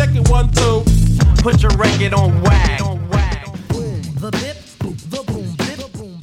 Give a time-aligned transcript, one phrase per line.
[0.00, 0.82] Check it one, two.
[1.42, 2.80] Put your record on wag.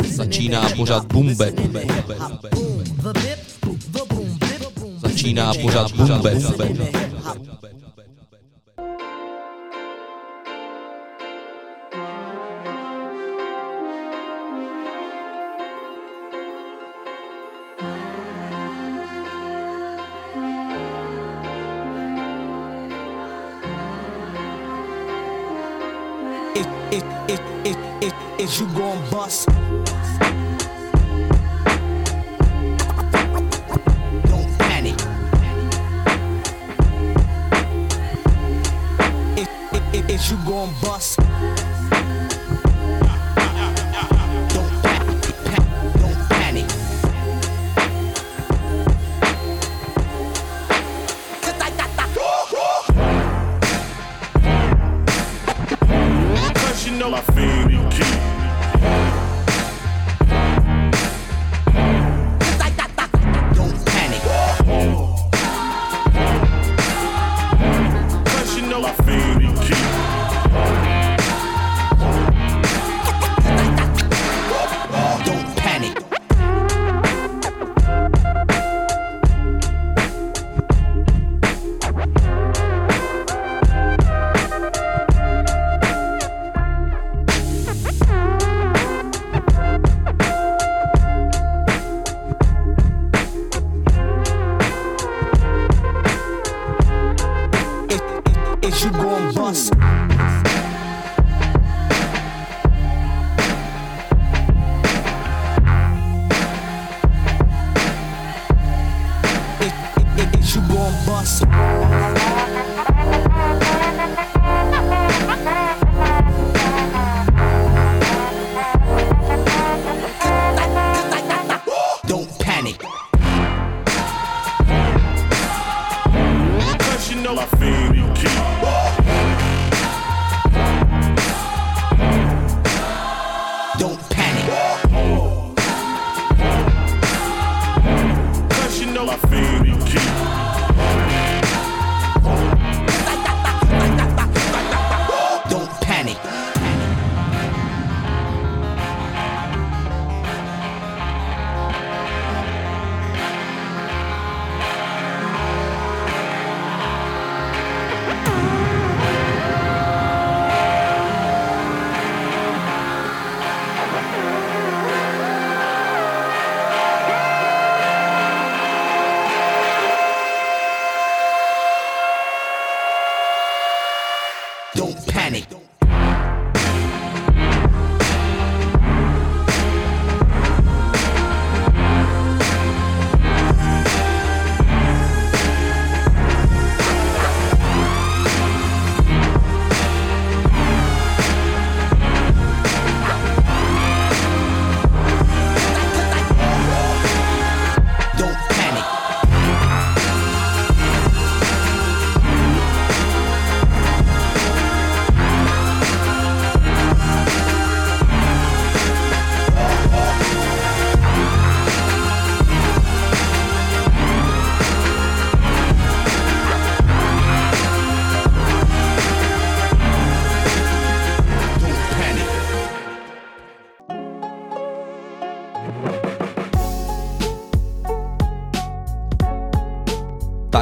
[0.07, 1.51] Začíná pořád Bumbe.
[4.97, 6.39] Začíná pořád Bumbe.
[28.47, 29.86] Is you gon' bust.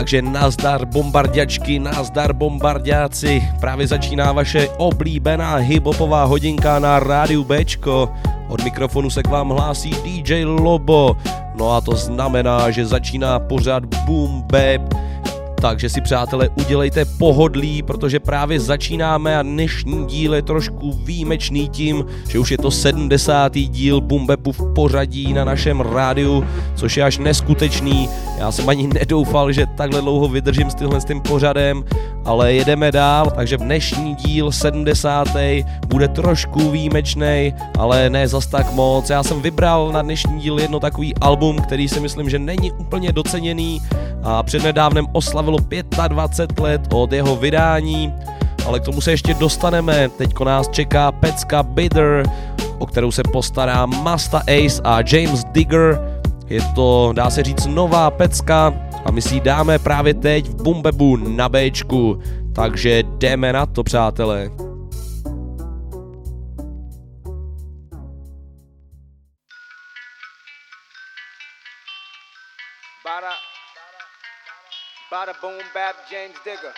[0.06, 3.42] Takže nazdar bombardiačky, nazdar bombardiáci.
[3.60, 8.14] Právě začíná vaše oblíbená hiphopová hodinka na rádiu Bčko.
[8.48, 11.18] Od mikrofonu se k vám hlásí DJ Lobo.
[11.56, 14.94] No a to znamená, že začíná pořád Boom Bap.
[15.62, 22.06] Takže si přátelé udělejte pohodlí, protože právě začínáme a dnešní díl je trošku výjimečný tím,
[22.30, 23.54] že už je to 70.
[23.54, 28.10] díl Bumbepu v pořadí na našem rádiu, což je až neskutečný.
[28.40, 31.84] Já jsem ani nedoufal, že takhle dlouho vydržím s tímhle s tím pořadem,
[32.26, 35.28] ale jedeme dál, takže dnešní díl 70.
[35.88, 39.10] bude trošku výjimečný, ale ne zas tak moc.
[39.10, 43.12] Já jsem vybral na dnešní díl jedno takový album, který si myslím, že není úplně
[43.12, 43.82] doceněný
[44.24, 45.06] a přednedávnem
[45.46, 45.60] oslavilo
[46.08, 48.14] 25 let od jeho vydání,
[48.66, 50.10] ale k tomu se ještě dostaneme.
[50.10, 52.24] Teďko nás čeká pecka Bitter,
[52.80, 56.22] o kterou se postará Masta Ace a James Digger.
[56.48, 58.74] Je to, dá se říct, nová pecka
[59.06, 62.20] a my si ji dáme právě teď v Bumbebu na Bčku.
[62.54, 64.65] Takže jdeme na to, přátelé.
[75.42, 76.74] Boom bap James Digger.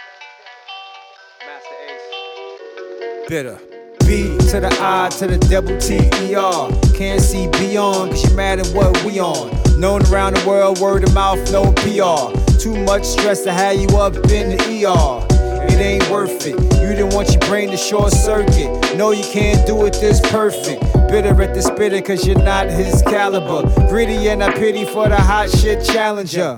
[1.46, 3.30] Masta Ace.
[3.30, 3.60] bitter.
[4.06, 6.70] B to the I to the double T E R.
[6.96, 9.52] Can't see beyond, cause you mad at what we on.
[9.80, 12.34] Known around the world, word of mouth, no PR.
[12.58, 15.26] Too much stress to have you up in the ER.
[15.70, 16.56] It ain't worth it.
[16.82, 18.96] You didn't want your brain to short circuit.
[18.98, 20.82] No, you can't do it this perfect.
[21.10, 23.70] Bitter at the spitter, cause you're not his caliber.
[23.88, 26.58] Gritty and I pity for the hot shit challenger.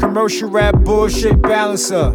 [0.00, 2.10] Commercial rap bullshit balancer.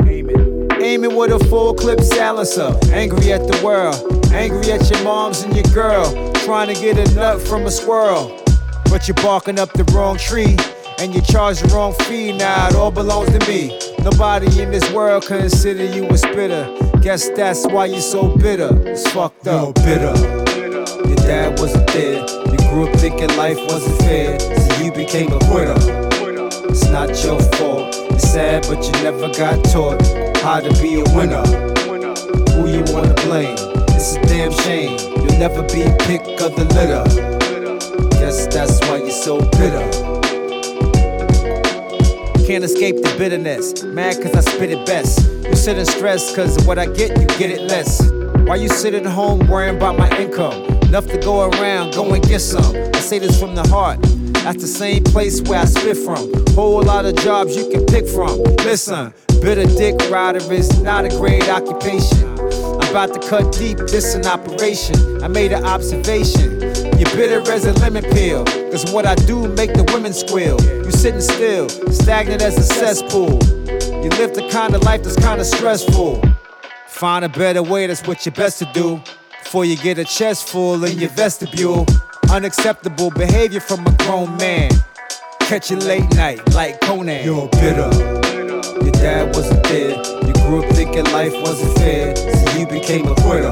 [0.81, 2.75] Aiming with a full clip silencer.
[2.91, 3.95] Angry at the world.
[4.33, 6.33] Angry at your moms and your girl.
[6.45, 8.41] Trying to get a nut from a squirrel.
[8.85, 10.57] But you're barking up the wrong tree.
[10.97, 12.35] And you charge the wrong fee.
[12.35, 13.79] Now it all belongs to me.
[13.99, 16.65] Nobody in this world consider you a spitter.
[17.01, 18.71] Guess that's why you're so bitter.
[18.87, 19.77] It's fucked up.
[19.77, 21.07] You're bitter.
[21.07, 22.21] Your dad wasn't there.
[22.51, 24.39] You grew up thinking life wasn't fair.
[24.39, 26.04] So you became a quitter.
[26.77, 27.95] It's not your fault.
[28.11, 30.05] It's sad, but you never got taught
[30.43, 31.41] how to be a winner.
[32.51, 33.55] Who you wanna blame?
[33.95, 34.99] It's a damn shame.
[35.15, 37.05] You'll never be pick of the litter.
[38.19, 39.89] Guess that's why you're so bitter.
[42.45, 43.81] Can't escape the bitterness.
[43.83, 45.25] Mad cause I spit it best.
[45.45, 48.05] You sit in stress cause of what I get, you get it less.
[48.45, 50.65] Why you sit at home worrying about my income?
[50.89, 52.75] Enough to go around, go and get some.
[52.93, 53.97] I say this from the heart.
[54.45, 56.31] That's the same place where I spit from.
[56.53, 58.37] Whole lot of jobs you can pick from.
[58.63, 59.11] Listen,
[59.41, 62.29] bitter dick rider is not a great occupation.
[62.29, 65.23] I'm about to cut deep, this an operation.
[65.23, 66.61] I made an observation.
[66.61, 68.45] You're bitter as a lemon peel.
[68.69, 70.61] Cause what I do make the women squeal.
[70.61, 73.41] You sitting still, stagnant as a cesspool.
[74.03, 76.21] You live the kind of life that's kinda stressful.
[76.87, 79.01] Find a better way, that's what you're best to do.
[79.43, 81.87] Before you get a chest full in your vestibule.
[82.31, 84.71] Unacceptable behavior from a grown man.
[85.41, 87.23] Catch you late night like Conan.
[87.23, 87.89] You're bitter.
[88.83, 89.95] Your dad wasn't there.
[90.25, 92.15] You grew up thinking life wasn't fair.
[92.15, 93.51] So you became a quitter.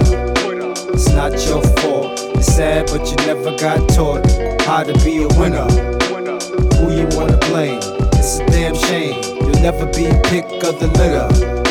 [0.93, 2.19] It's not your fault.
[2.35, 4.29] It's sad, but you never got taught
[4.61, 5.69] how to be a winner.
[6.77, 7.79] Who you wanna blame?
[8.13, 9.21] It's a damn shame.
[9.41, 11.62] You'll never be pick of the litter.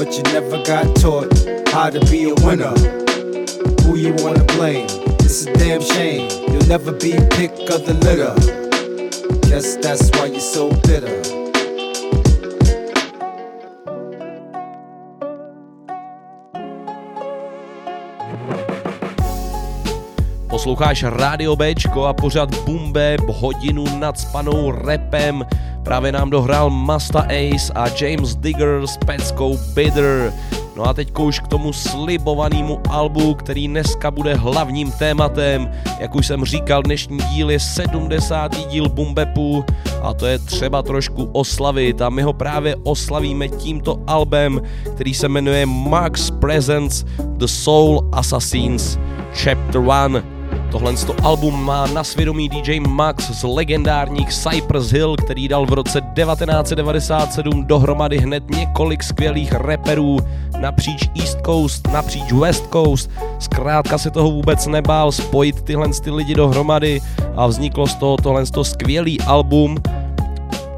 [0.00, 1.28] But you never got taught
[1.68, 2.72] how to be a winner.
[3.82, 4.88] Who you wanna blame?
[5.20, 6.26] It's a damn shame.
[6.48, 8.32] You'll never be pick of the litter.
[9.50, 11.20] Guess that's why you're so bitter.
[20.48, 25.44] Posloucháš Radio Bčko a pořád Bumbe hodinu nadspanou repem.
[25.82, 30.32] Právě nám dohrál Masta Ace a James Digger s peckou Bitter.
[30.76, 35.70] No a teď už k tomu slibovanému albu, který dneska bude hlavním tématem.
[36.00, 38.68] Jak už jsem říkal, dnešní díl je 70.
[38.68, 39.64] díl Bumbepu
[40.02, 44.60] a to je třeba trošku oslavit a my ho právě oslavíme tímto albem,
[44.94, 47.04] který se jmenuje Max Presents
[47.36, 48.98] The Soul Assassins
[49.32, 50.39] Chapter 1.
[50.70, 56.00] Tohle album má na svědomí DJ Max z legendárních Cypress Hill, který dal v roce
[56.00, 60.18] 1997 dohromady hned několik skvělých rapperů
[60.60, 63.10] napříč East Coast, napříč West Coast.
[63.38, 67.00] Zkrátka se toho vůbec nebál spojit tyhle ty lidi dohromady
[67.36, 69.78] a vzniklo z toho tohle skvělý album,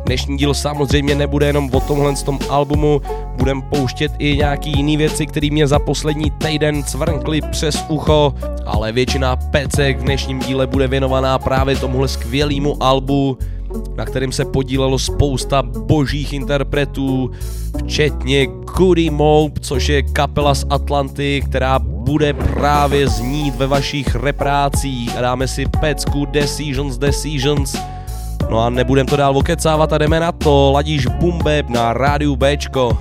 [0.07, 3.01] Dnešní díl samozřejmě nebude jenom o tomhle tom albumu,
[3.39, 8.35] budem pouštět i nějaký jiný věci, které mě za poslední týden cvrnkly přes ucho,
[8.67, 13.39] ale většina pecek v dnešním díle bude věnovaná právě tomuhle skvělému albu,
[13.97, 17.31] na kterém se podílelo spousta božích interpretů,
[17.85, 25.17] včetně Goody Mope, což je kapela z Atlanty, která bude právě znít ve vašich reprácích.
[25.17, 27.77] A dáme si pecku Decisions Decisions,
[28.51, 30.73] No a nebudem to dál okecávat a jdeme na to.
[30.73, 32.99] Ladíš Bumbeb na rádiu Bčko.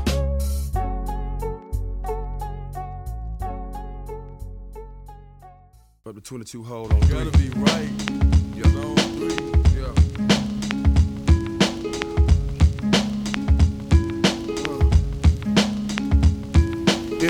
[6.03, 6.99] 22 hold on.
[6.99, 8.10] Gotta be right.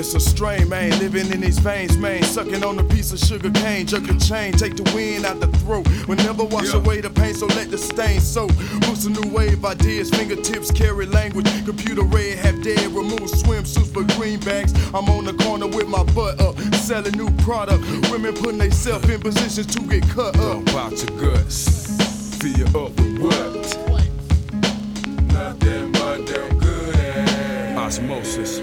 [0.02, 2.24] It's a strain, man, living in these veins, man.
[2.24, 5.86] Sucking on a piece of sugar cane, jerking chain, take the wind out the throat.
[6.08, 6.80] Will never wash Yeah.
[6.80, 8.50] away the pain, so let the stain soak.
[8.80, 11.46] Boost a new wave, ideas, fingertips carry language.
[11.64, 14.72] Computer red, have dead, remove swimsuits for greenbacks.
[14.92, 17.84] I'm on the corner with my butt up, selling new product.
[18.10, 20.64] Women putting themselves in positions to get cut up.
[20.64, 22.36] Dump out your guts.
[22.40, 24.02] Fill you up with what?
[25.32, 27.98] Nothing but them good ass.
[27.98, 28.58] Osmosis,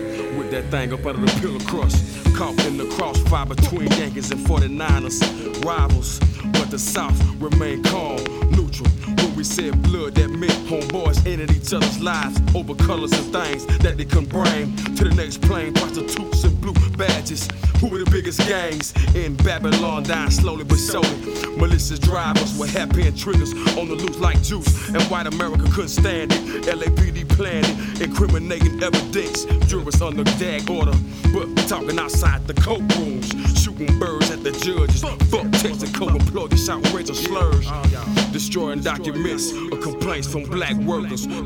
[0.51, 2.03] that thing up under the pillar crust.
[2.35, 5.65] Caught in the crossfire between Yankees and 49ers.
[5.65, 6.19] Rivals,
[6.53, 8.17] but the South remain calm,
[8.51, 9.18] neutral.
[9.39, 13.95] We said blood, that meant homeboys ended each other's lives over colors and things that
[13.95, 15.73] they couldn't bring to the next plane.
[15.75, 17.47] Prostitutes and blue badges.
[17.79, 20.03] Who were the biggest gangs in Babylon?
[20.03, 21.55] Dying slowly but surely.
[21.55, 24.89] Malicious drivers with and triggers on the loose like juice.
[24.89, 26.65] And white America couldn't stand it.
[26.65, 29.45] LAPD planned it, incriminating evidence.
[29.71, 30.91] Jurors under gag order,
[31.31, 33.31] but talking outside the courtrooms.
[33.63, 34.18] Shooting birds
[34.63, 35.01] judges.
[35.01, 37.65] Fuck texting co-employees, outrageous slurs.
[37.69, 41.27] Oh, Destroying documents of complaints from black workers.
[41.27, 41.41] The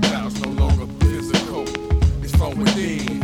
[0.00, 1.64] battle's no longer physical.
[2.22, 3.22] It's from within.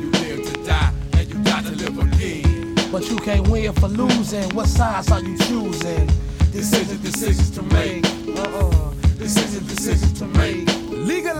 [0.00, 2.74] You live to die, and you die to live again.
[2.90, 4.48] But you can't win for losing.
[4.54, 6.06] What sides are you choosing?
[6.52, 8.04] Decisions, decisions to make.
[8.38, 8.90] Uh-uh.
[9.18, 10.73] Decisions, decisions to make.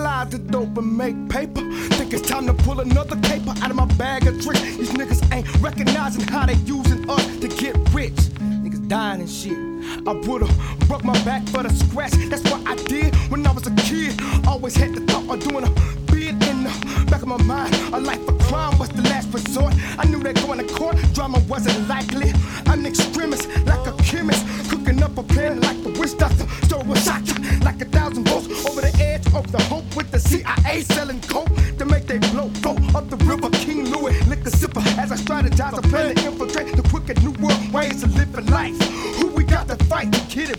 [0.04, 1.62] Legalize the dope and make paper.
[1.96, 4.60] Think it's time to pull another caper out of my bag of tricks.
[4.76, 8.12] These niggas ain't recognizing how they using us to get rich.
[8.12, 9.56] Niggas dying and shit.
[10.06, 10.54] I would've
[10.88, 12.12] broke my back for the scratch.
[12.28, 14.20] That's what I did when I was a kid.
[14.46, 15.70] Always had the thought of doing a
[16.12, 17.74] bid in the back of my mind.
[17.94, 19.72] A life of crime was the last resort.
[19.98, 22.30] I knew that going to court, drama wasn't likely.
[22.66, 24.44] I'm an extremist, like a chemist.
[24.68, 26.46] Cooking up a plan like the witch doctor.
[26.66, 27.22] Store a shot
[27.64, 29.84] like a thousand volts over the edge of the hope
[30.14, 33.50] the CIA selling coke to make they blow go up the river.
[33.50, 37.72] King Louis, liquor sipper as I strategize a plan to infiltrate the crooked new world
[37.72, 38.80] ways of living life.
[39.18, 40.53] Who we got to fight it right?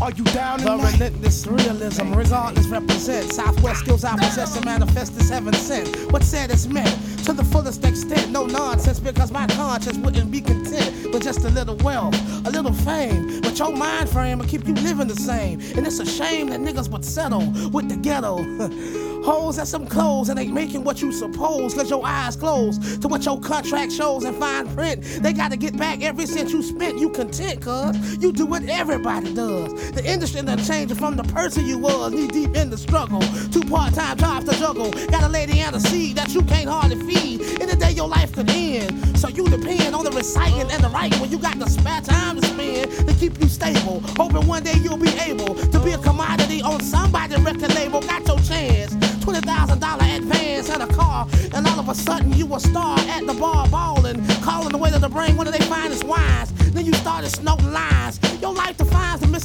[0.00, 0.92] Are you down The tonight?
[0.92, 5.88] relentless realism, regardless, represent Southwest skills I possess and manifest as heaven sent.
[6.12, 6.88] What said is meant
[7.24, 8.30] to the fullest extent.
[8.30, 12.14] No nonsense because my conscience wouldn't be content with just a little wealth,
[12.46, 13.40] a little fame.
[13.40, 15.60] But your mind frame will keep you living the same.
[15.76, 18.42] And it's a shame that niggas would settle with the ghetto.
[19.26, 21.74] Hoes at some clothes and ain't making what you suppose.
[21.74, 25.02] Cause your eyes closed to what your contract shows and fine print.
[25.20, 26.98] They gotta get back every cent you spent.
[27.00, 29.65] You content, cuz you do what everybody does.
[29.72, 33.20] The industry done changing from the person you was, knee deep in the struggle.
[33.50, 34.90] Two part-time jobs to juggle.
[35.10, 37.40] Got a lady and a seed that you can't hardly feed.
[37.60, 39.18] In the day your life could end.
[39.18, 42.40] So you depend on the reciting and the writing when you got the spare time
[42.40, 44.00] to spend to keep you stable.
[44.16, 48.00] Hoping one day you'll be able to be a commodity on somebody's record label.
[48.00, 48.94] Got your chance.
[49.24, 52.96] Twenty thousand dollar advance and a car, and all of a sudden you a star
[52.98, 56.52] at the bar balling, calling the way to the brain one of their finest wines.
[56.72, 58.20] Then you started snorting lines.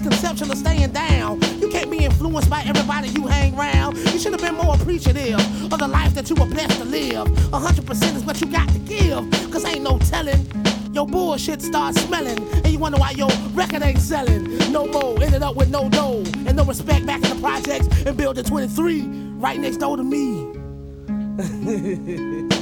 [0.01, 1.39] Misconception of staying down.
[1.59, 3.97] You can't be influenced by everybody you hang around.
[3.97, 5.39] You should have been more appreciative
[5.71, 7.27] of the life that you were blessed to live.
[7.51, 10.45] Hundred percent is what you got to give, cause ain't no telling.
[10.93, 14.57] Your bullshit starts smelling, and you wonder why your record ain't selling.
[14.71, 18.17] No more, ended up with no dough, and no respect back in the projects and
[18.17, 19.01] building 23
[19.37, 20.47] right next door to me.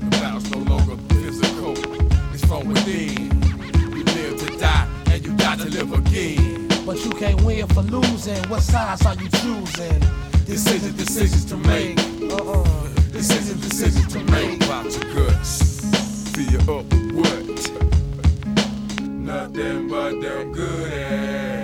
[0.00, 1.74] The battle's no longer physical.
[2.32, 3.29] It's from within.
[5.60, 6.68] To live again.
[6.86, 8.42] But you can't win for losing.
[8.48, 10.00] What sides are you choosing?
[10.46, 11.98] Decisions, decisions to make.
[12.32, 12.88] Uh-uh.
[13.12, 14.64] Decisions, decisions to make.
[14.64, 15.80] About your guts.
[16.30, 17.46] Fill you up with what?
[19.02, 21.59] Nothing but them good ass.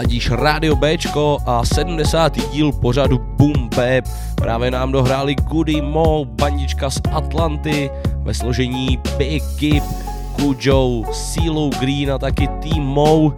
[0.00, 2.52] Ladíš Radio Bčko a 70.
[2.52, 4.08] díl pořadu Boom Bap.
[4.34, 7.90] Právě nám dohráli Goody Mo, bandička z Atlanty
[8.22, 9.84] ve složení Big Kip,
[10.36, 13.34] Kujo, CeeLo Green a taky Team Mo.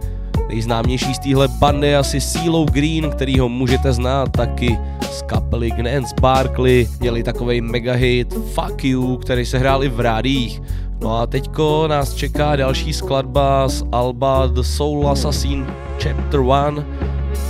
[0.49, 4.79] Nejznámější z téhle bandy je asi CeeLo Green, který ho můžete znát taky
[5.11, 6.87] z kapely Gnance Barkley.
[6.99, 10.61] Měli takovej mega hit Fuck You, který se hrál i v rádích.
[11.03, 15.67] No a teďko nás čeká další skladba z Alba The Soul Assassin
[15.99, 16.85] Chapter 1.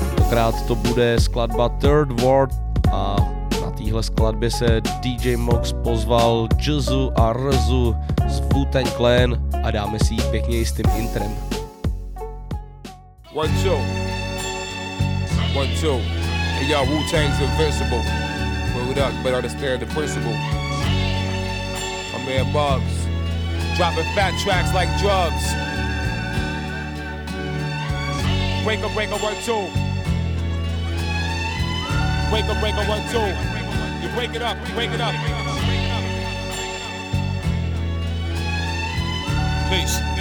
[0.09, 2.49] Tentokrát to bude skladba Third World
[2.91, 3.15] a
[3.61, 7.95] na téhle skladbě se DJ Mox pozval Jazzu a Rzu
[8.27, 8.65] z wu
[8.97, 11.35] Clan a dáme si ji pěkně s tím intrem.
[13.33, 13.77] One, two.
[15.59, 16.01] One, two.
[16.57, 18.01] Hey, y'all, Wu Tang's invincible.
[18.73, 20.33] Word up, but understand the principle.
[22.13, 23.02] My man Bugs.
[23.75, 25.43] Dropping fat tracks like drugs.
[28.63, 29.67] Break a break a one, two.
[32.29, 33.27] Break a break a one, two.
[34.01, 35.15] You break it up, break it up.
[39.69, 40.12] Peace.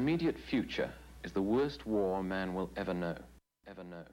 [0.00, 0.90] Immediate future
[1.24, 3.18] is the worst war man will ever know.
[3.68, 4.04] Ever know.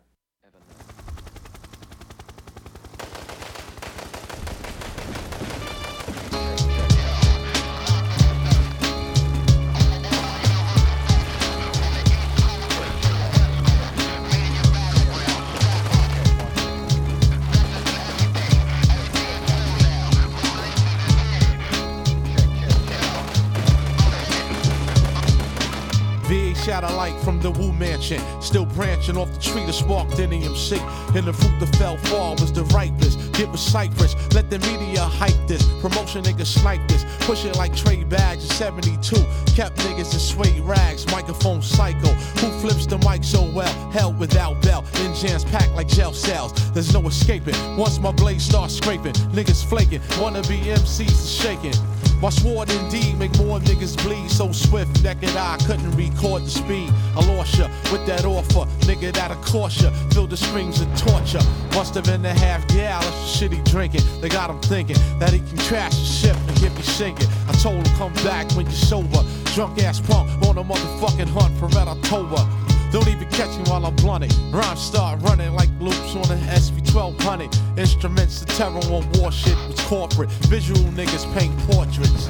[28.42, 30.80] Still branching off the tree that sparked in EMC.
[31.16, 33.20] And the fruit that fell far was the ripest.
[33.34, 35.64] Get with Cypress, let the media hype this.
[35.82, 39.16] Promotion niggas snipe this, push it like trade bags in 72.
[39.56, 42.08] Kept niggas in suede rags, microphone psycho.
[42.40, 43.92] Who flips the mic so well?
[43.92, 46.54] Hell without bell, in jams packed like jail cells.
[46.72, 47.56] There's no escaping.
[47.78, 50.02] Once my blade starts scraping, niggas flaking.
[50.20, 51.74] Wanna be MCs shaking.
[52.22, 55.04] My sword indeed make more niggas bleed so swift.
[55.04, 56.90] Naked eye couldn't record the speed.
[57.16, 59.92] I lost ya with that offer, nigga that'll cost ya.
[60.18, 61.40] The strings of torture.
[61.72, 64.02] Must have been a half gallon of shit he drinking.
[64.20, 67.28] They got him thinking that he can trash the ship and get me sinking.
[67.48, 69.24] I told him come back when you're sober.
[69.54, 72.46] Drunk ass punk on a motherfucking hunt for Red October.
[72.92, 74.34] Don't even catch me while I'm blunted.
[74.52, 77.56] Rhymes start running like loops on an SP 1200.
[77.78, 80.32] Instruments of terror on war shit was corporate.
[80.50, 82.26] Visual niggas paint portraits.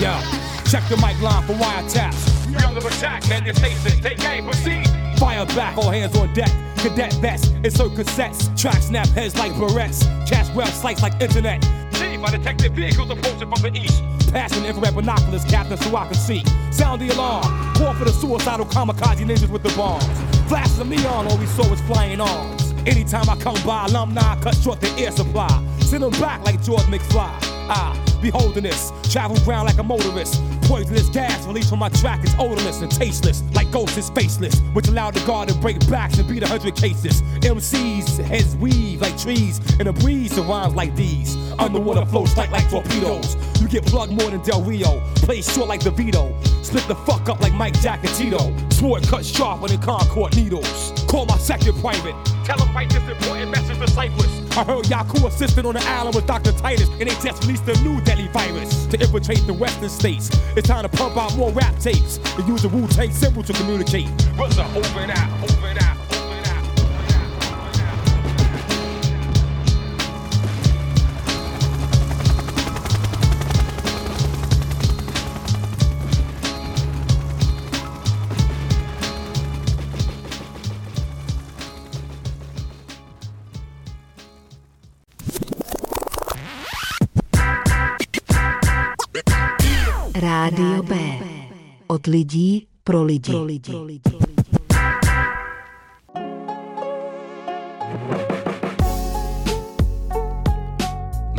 [0.00, 0.14] Yo,
[0.70, 2.46] check the mic line for wiretaps.
[2.46, 4.86] We under attack, man, your station, take aim, proceed.
[5.18, 6.50] Fire back, all hands on deck.
[6.76, 8.56] Cadet vests, insert cassettes.
[8.56, 10.04] Track snap heads like barrettes.
[10.28, 11.64] Cash grab slice like internet.
[12.22, 14.00] My detective vehicles approaching from the east.
[14.30, 16.44] Passing infrared binoculars, captain, so I can see.
[16.70, 17.42] Sound the alarm.
[17.74, 20.06] Call for the suicidal kamikaze ninjas with the bombs.
[20.48, 22.72] Flashes of neon, all we saw was flying arms.
[22.86, 25.50] Anytime I come by, alumni cut short the air supply.
[25.80, 27.51] Send them back like George McFly.
[27.68, 30.42] Ah, beholding this, travel ground like a motorist.
[30.62, 34.88] Poisonous gas released from my track is odorless and tasteless, like ghosts is faceless, which
[34.88, 37.22] allowed the guard to break backs and beat a hundred cases.
[37.40, 41.36] MCs heads weave like trees, and a breeze surrounds like these.
[41.58, 43.36] Underwater floats tight like torpedoes.
[43.60, 46.32] You get plugged more than Del Rio, play short like DeVito,
[46.64, 48.52] split the fuck up like Mike Jack and Tito.
[48.70, 51.01] Sword cut sharper than Concord needles.
[51.12, 52.14] Call my second private.
[52.42, 54.56] Tell him write this important message to Cypress.
[54.56, 56.52] I heard Yaku assisted on the island with Dr.
[56.52, 60.30] Titus, and they just released a new deadly virus to infiltrate the western states.
[60.56, 63.52] It's time to pump out more rap tapes and use the Wu Tang symbol to
[63.52, 64.08] communicate.
[64.36, 64.74] What's up?
[64.74, 65.50] Over out, over and out.
[65.50, 65.61] over
[91.92, 93.32] Od lidí pro lidi.
[93.32, 93.72] Pro lidi.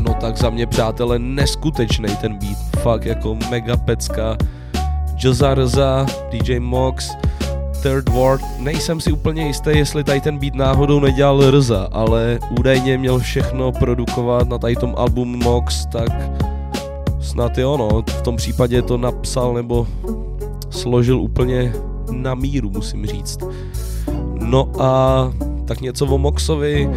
[0.02, 4.38] No tak za mě přátelé neskutečný ten beat, fakt jako mega pecka.
[5.16, 7.10] Jazza Rza, DJ Mox,
[7.82, 12.98] Third Ward, nejsem si úplně jistý, jestli tady ten beat náhodou nedělal Rza, ale údajně
[12.98, 16.10] měl všechno produkovat na tady tom album Mox, tak
[17.22, 19.88] snad jo no, v tom případě to napsal nebo
[20.74, 21.74] složil úplně
[22.12, 23.40] na míru, musím říct.
[24.34, 25.32] No a
[25.66, 26.90] tak něco o Moxovi,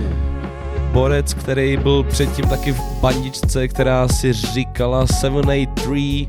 [0.92, 6.28] borec, který byl předtím taky v bandičce, která si říkala 783,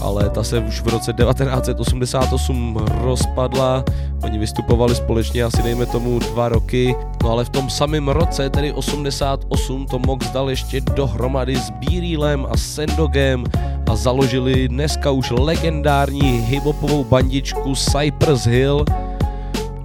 [0.00, 3.84] ale ta se už v roce 1988 rozpadla.
[4.24, 8.72] Oni vystupovali společně asi dejme tomu dva roky, no ale v tom samém roce, tedy
[8.72, 13.44] 88, to Mox dal ještě dohromady s Bírilem a Sendogem
[13.90, 18.84] a založili dneska už legendární hiphopovou bandičku Cypress Hill.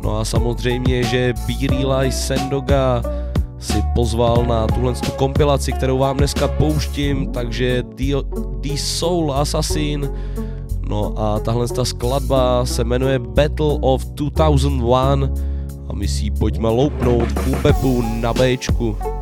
[0.03, 3.01] No a samozřejmě, že Bírila i Sendoga
[3.59, 8.21] si pozval na tuhle tu kompilaci, kterou vám dneska pouštím, takže The,
[8.61, 10.09] The Soul Assassin.
[10.89, 15.29] No a tahle ta skladba se jmenuje Battle of 2001
[15.89, 19.14] a my si ji pojďme loupnout v Upepu na Bčku.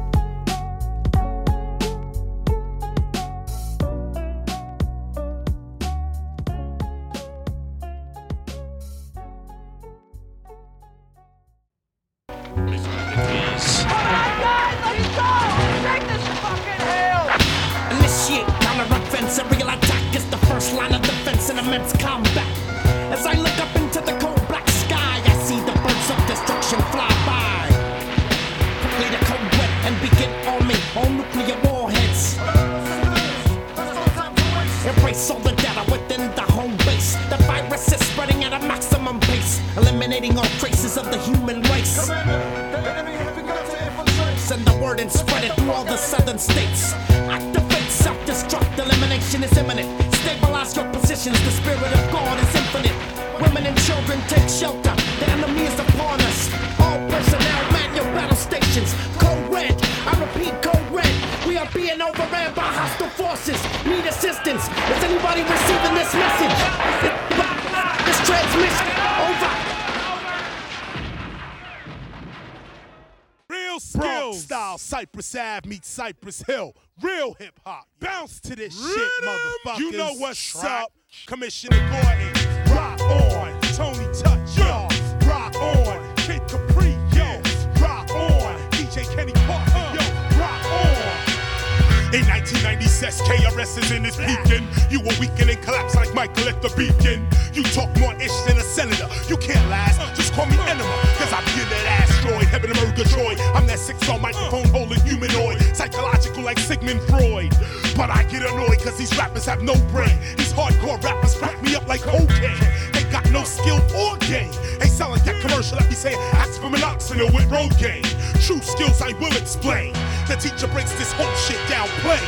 [105.83, 107.51] Psychological like Sigmund Freud.
[107.97, 110.17] But I get annoyed cause these rappers have no brain.
[110.37, 112.55] These hardcore rappers crack me up like cocaine.
[112.93, 114.49] They got no skill or game.
[114.79, 118.07] They sound like that commercial that be saying, ask for minoxidil with Rogaine.
[118.39, 119.91] True skills I will explain.
[120.31, 122.23] The teacher breaks this whole shit down plain.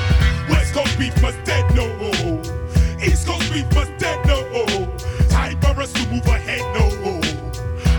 [0.50, 1.88] West Coast beef must dead no.
[3.00, 4.44] East Coast beef must dead no.
[5.30, 6.90] Time for us to move ahead no.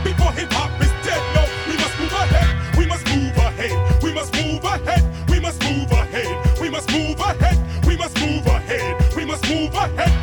[0.04, 0.75] Before hip hop
[9.94, 10.15] Hey.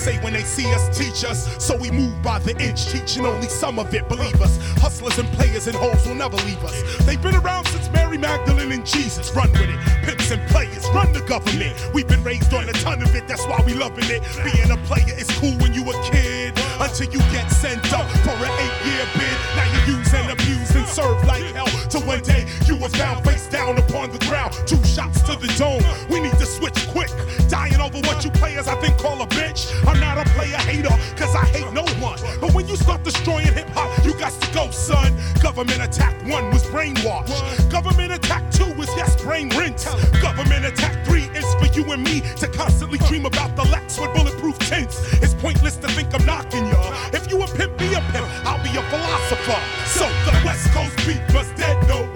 [0.00, 1.62] Say when they see us, teach us.
[1.62, 4.08] So we move by the inch, teaching only some of it.
[4.08, 7.04] Believe us, hustlers and players and hoes will never leave us.
[7.04, 9.34] They've been around since Mary Magdalene and Jesus.
[9.36, 11.76] Run with it, pimps and players, run the government.
[11.92, 14.22] We've been raised on a ton of it, that's why we loving it.
[14.42, 16.58] Being a player is cool when you a kid.
[16.80, 19.36] Until you get sent up for an eight-year bid.
[19.54, 21.68] Now you use and abuse and serve like hell.
[21.90, 24.54] Till one day you was found face down upon the ground.
[24.66, 25.84] Two shots to the dome.
[26.08, 27.10] We need to switch quick.
[27.48, 29.68] Dying over what you players I think call a bitch.
[29.90, 32.16] I'm not a player hater, cause I hate no one.
[32.40, 35.12] But when you start destroying hip hop, you got to go, son.
[35.42, 37.28] Government attack one was brainwash.
[37.72, 39.86] Government attack two was yes, brain rinse.
[40.22, 44.14] Government attack three is for you and me to constantly dream about the Lex with
[44.14, 44.96] bulletproof tints.
[45.20, 47.10] It's pointless to think I'm knocking ya.
[47.12, 48.28] If you a pimp, be a pimp.
[48.46, 49.60] I'll be a philosopher.
[49.86, 52.06] So the West Coast beat must dead no.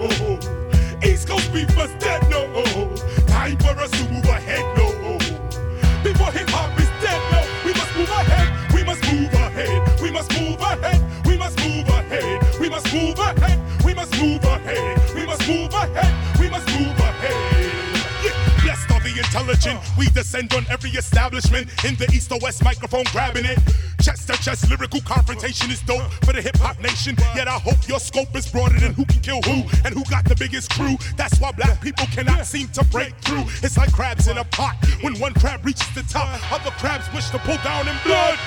[1.03, 2.47] East Coast beat must dead no.
[3.27, 4.84] Time for us to move ahead no.
[12.95, 13.59] Move ahead.
[13.83, 15.15] We must move ahead.
[15.15, 16.39] We must move ahead.
[16.39, 17.35] We must move ahead.
[18.23, 18.63] Yeah.
[18.63, 19.77] Blessed are the intelligent.
[19.77, 19.99] Uh.
[19.99, 23.59] We descend on every establishment in the east or west microphone grabbing it.
[24.01, 26.25] Chest to chest, lyrical confrontation is dope uh.
[26.25, 27.15] for the hip hop nation.
[27.35, 29.85] Yet I hope your scope is broader than who can kill who uh.
[29.85, 30.95] and who got the biggest crew.
[31.17, 33.43] That's why black people cannot seem to break through.
[33.61, 34.75] It's like crabs in a pot.
[35.01, 38.39] When one crab reaches the top, other crabs wish to pull down in blood.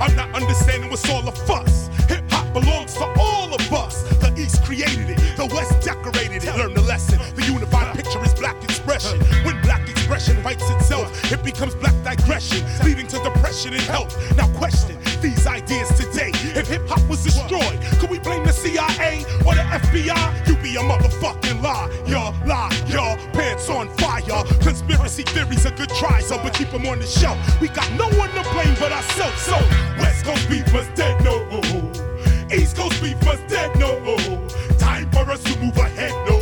[0.00, 1.88] I'm not understanding what's all the fuss.
[2.08, 4.02] Hip belongs to all of us.
[4.18, 6.56] The East created it, the West decorated it.
[6.56, 7.18] Learn the lesson.
[7.34, 9.20] The unified picture is black expression.
[9.44, 14.16] When black expression fights itself, it becomes black digression, leading to depression and health.
[14.36, 16.30] Now question these ideas today.
[16.58, 20.48] If hip hop was destroyed, could we blame the CIA or the FBI?
[20.48, 24.44] You be a motherfucking lie, y'all lie, y'all pants on fire.
[24.60, 27.38] Conspiracy theories are good tries, so but keep them on the shelf.
[27.60, 29.40] We got no one to blame but ourselves.
[29.42, 29.56] So
[29.98, 32.09] West Coast beef was dead, no.
[32.52, 33.94] East Coast beef was dead, no.
[34.78, 36.38] Time for us to move ahead, no.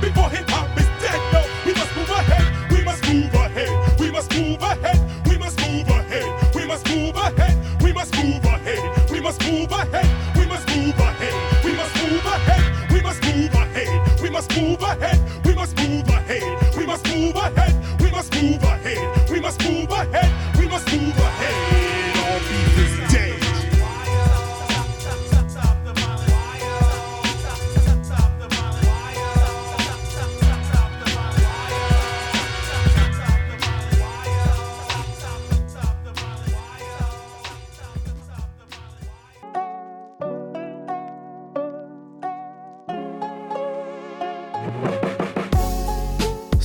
[0.00, 1.40] Before hip hop is dead, no.
[1.64, 2.70] We must move ahead.
[2.72, 4.00] We must move ahead.
[4.00, 5.24] We must move ahead.
[5.24, 6.54] We must move ahead.
[6.54, 7.80] We must move ahead.
[7.80, 9.10] We must move ahead.
[9.10, 10.34] We must move ahead.
[10.34, 11.62] We must move ahead.
[11.64, 12.90] We must move ahead.
[12.90, 14.20] We must move ahead.
[14.20, 15.44] We must move ahead.
[15.44, 16.76] We must move ahead.
[16.76, 18.00] We must move ahead.
[18.00, 18.67] We must move ahead.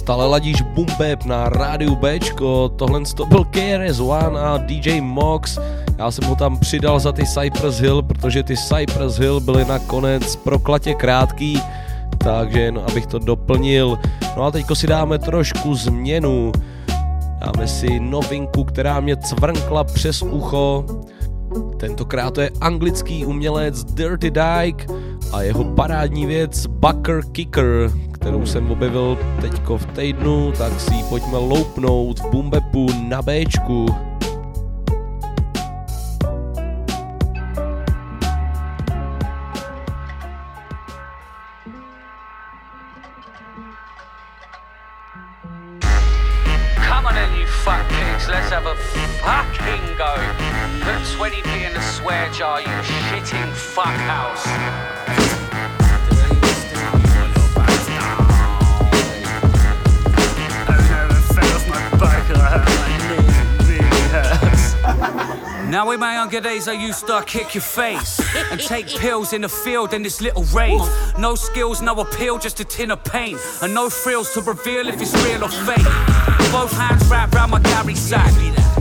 [0.03, 5.59] Stále ladíš Bumbeb na rádiu Bčko, tohle to byl KRS-One a DJ Mox.
[5.97, 10.35] Já jsem ho tam přidal za ty Cypress Hill, protože ty Cypress Hill byly nakonec
[10.35, 11.61] proklatě krátký,
[12.17, 13.99] takže jen abych to doplnil.
[14.37, 16.51] No a teďko si dáme trošku změnu.
[17.39, 20.85] Dáme si novinku, která mě cvrnkla přes ucho.
[21.79, 24.85] Tentokrát to je anglický umělec Dirty Dyke
[25.33, 27.91] a jeho parádní věc Bucker Kicker,
[28.23, 34.12] kterou jsem objevil teďko v týdnu, tak si ji pojďme loupnout v Bumbepu na Bčku.
[66.03, 68.19] My younger days, I used to kick your face
[68.51, 70.81] and take pills in the field in this little rave.
[71.17, 75.01] No skills, no appeal, just a tin of pain, and no frills to reveal if
[75.01, 75.87] it's real or fake.
[76.51, 78.33] Both hands wrapped round my carry sack,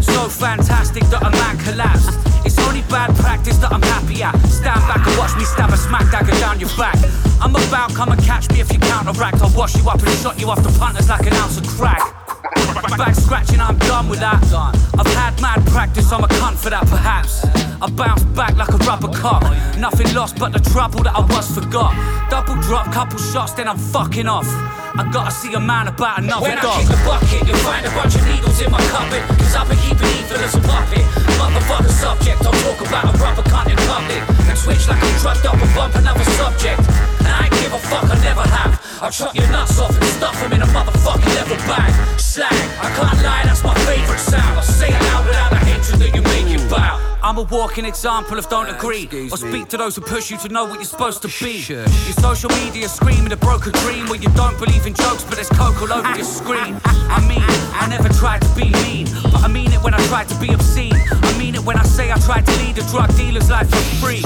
[0.02, 2.18] so fantastic that a man collapsed.
[2.44, 4.36] It's only bad practice that I'm happy at.
[4.48, 6.98] Stand back and watch me stab a smack dagger down your back.
[7.40, 9.40] I'm about, come and catch me if you counteract.
[9.42, 12.21] I'll wash you up and shot you off the punters like an ounce of crack.
[12.82, 14.42] Back scratching, I'm done with that.
[14.98, 17.44] I've had mad practice, I'm a cunt for that, perhaps.
[17.80, 19.42] I bounce back like a rubber cock.
[19.78, 21.94] Nothing lost but the trouble that I once forgot.
[22.28, 24.46] Double drop, couple shots, then I'm fucking off.
[24.94, 27.90] I gotta see a man about another When I kick the bucket, you'll find a
[27.90, 29.22] bunch of needles in my cupboard.
[29.40, 31.06] Cause I've been keeping evil as a puppet.
[31.40, 34.20] Motherfucker subject, I'll talk about a rubber cunt in public.
[34.50, 36.82] And switch like I'm drugged up and bump another subject.
[37.24, 38.91] And I ain't give a fuck, I never have.
[39.02, 42.20] I'll chop your nuts off and stuff them in a motherfucking leather bag.
[42.20, 44.56] Slang, I can't lie, that's my favorite sound.
[44.56, 47.00] I'll say it loud without the hatred that you make it bow.
[47.20, 50.48] I'm a walking example of don't agree or speak to those who push you to
[50.48, 51.64] know what you're supposed to be.
[51.66, 51.88] Your
[52.22, 55.82] social media screaming a broken dream where you don't believe in jokes, but there's coke
[55.82, 56.78] all over your screen.
[56.84, 57.42] I mean,
[57.74, 60.54] I never tried to be mean, but I mean it when I try to be
[60.54, 60.94] obscene.
[60.94, 63.82] I mean it when I say I tried to lead a drug dealer's life for
[63.98, 64.22] free.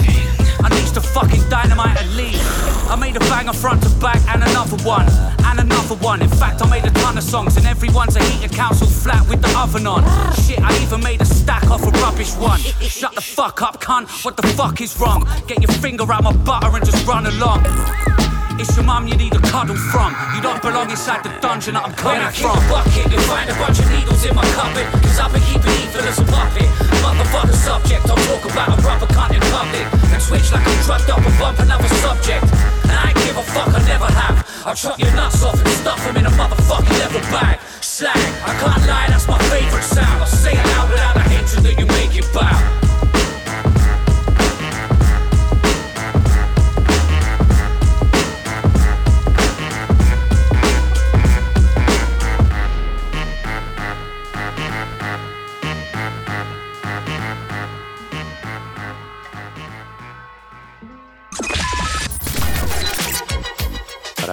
[0.62, 2.40] I need to fucking dynamite and leave.
[2.88, 5.06] I made a banger front to back and another one,
[5.44, 6.22] and another one.
[6.22, 9.42] In fact, I made a ton of songs, and everyone's a heated council flat with
[9.42, 10.02] the oven on.
[10.34, 12.60] Shit, I even made a stack off a rubbish one.
[12.60, 14.24] Shut the fuck up, cunt.
[14.24, 15.28] What the fuck is wrong?
[15.46, 17.64] Get your finger out my butter and just run along.
[18.58, 20.16] It's your mum you need a cuddle from.
[20.34, 22.56] You don't belong inside the dungeon that I'm coming When I kick from.
[22.56, 24.88] the bucket, you'll find a bunch of needles in my cupboard.
[25.04, 26.64] Cause I've been keeping evil as a puppet.
[27.04, 29.84] Motherfucker subject, I'll talk about a rubber cunt in public.
[30.08, 32.48] And switch like I'm drugged up and bump another subject.
[32.88, 34.40] And I ain't give a fuck, I never have.
[34.64, 37.60] I'll chop your nuts off and stuff them in a motherfucking leather bag.
[37.84, 40.24] Slang, I can't lie, that's my favorite sound.
[40.24, 42.85] I'll say it loud without the hatred that you make it bow.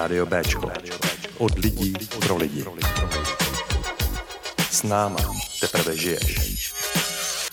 [0.03, 0.71] Rádio Bčko.
[1.37, 2.65] Od lidí pro lidi.
[4.71, 5.19] S náma
[5.59, 6.73] teprve žiješ.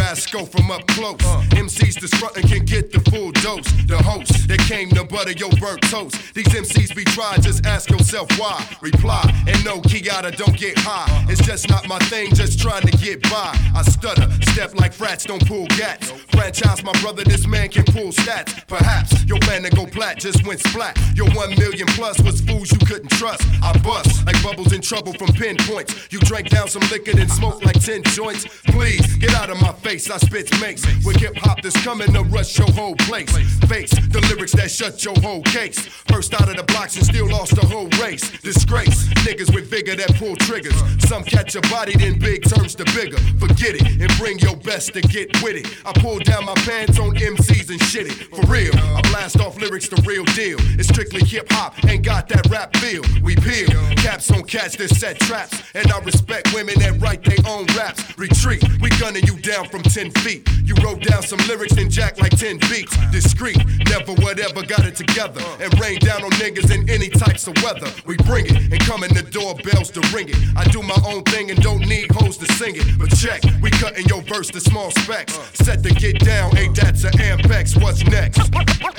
[0.08, 1.20] Rasco from up close.
[1.52, 3.70] MCs that's frontin' can get the full dose.
[3.88, 6.34] The host that came to butter your burnt toast.
[6.34, 8.66] These MCs be try, just ask yourself why.
[8.80, 11.26] Reply, and no Kiata don't get high.
[11.28, 13.52] It's just not my thing, just trying to get by.
[13.76, 16.10] I stutter, step like frats, don't pull gats.
[16.32, 18.66] Franchise my brother, this man can pull stats.
[18.68, 20.98] Perhaps your plan to go plat just went splat.
[21.16, 23.44] Your one million plus was fools you couldn't trust.
[23.62, 26.12] I bust like bubbles in trouble from pinpoints.
[26.12, 28.46] You drank down some liquor and smoked like 10 joints.
[28.68, 30.86] Please get out of my face, I spit mace.
[31.04, 33.32] With hip hop that's coming to rush your whole place.
[33.66, 35.88] Face the lyrics that shut your whole case.
[36.08, 38.30] First out of the blocks and still lost the whole race.
[38.42, 40.78] Disgrace, niggas with vigor that pull triggers.
[41.10, 43.18] Some catch a body, then big turns to bigger.
[43.40, 45.66] Forget it and bring your best to get with it.
[45.84, 48.30] I pull down my pants on MCs and shit it.
[48.30, 50.58] For real, I blast off lyrics the real deal.
[50.78, 53.02] It's strictly hip hop, ain't got that rap feel.
[53.24, 55.64] We peel, caps on cats that set traps.
[55.74, 58.04] And I respect women that write their own raps.
[58.18, 60.48] Retreat, we gunning you down from 10 feet.
[60.64, 62.96] You wrote down some lyrics and jack like 10 beats.
[63.12, 63.58] Discreet,
[63.90, 65.42] never whatever got it together.
[65.60, 67.92] And rain down on niggas in any types of weather.
[68.06, 70.38] We bring it and come in the doorbells to ring it.
[70.56, 72.86] I do my own thing and don't need hoes to sing it.
[73.00, 75.34] But check, we cutting your verse to small specs.
[75.54, 77.82] Set to get down, ain't that's a Ampex.
[77.82, 78.54] What's next?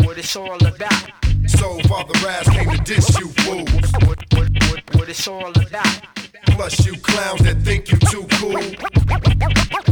[0.04, 1.10] What it's all about.
[1.46, 3.92] So Father Raz came to diss you fools.
[4.06, 6.27] What, what, what, what it's all about.
[6.58, 8.50] Plus you clowns that think you too cool.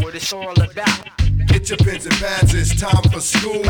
[0.03, 1.47] What it's all about.
[1.47, 3.63] Get your pens and pads, it's time for school.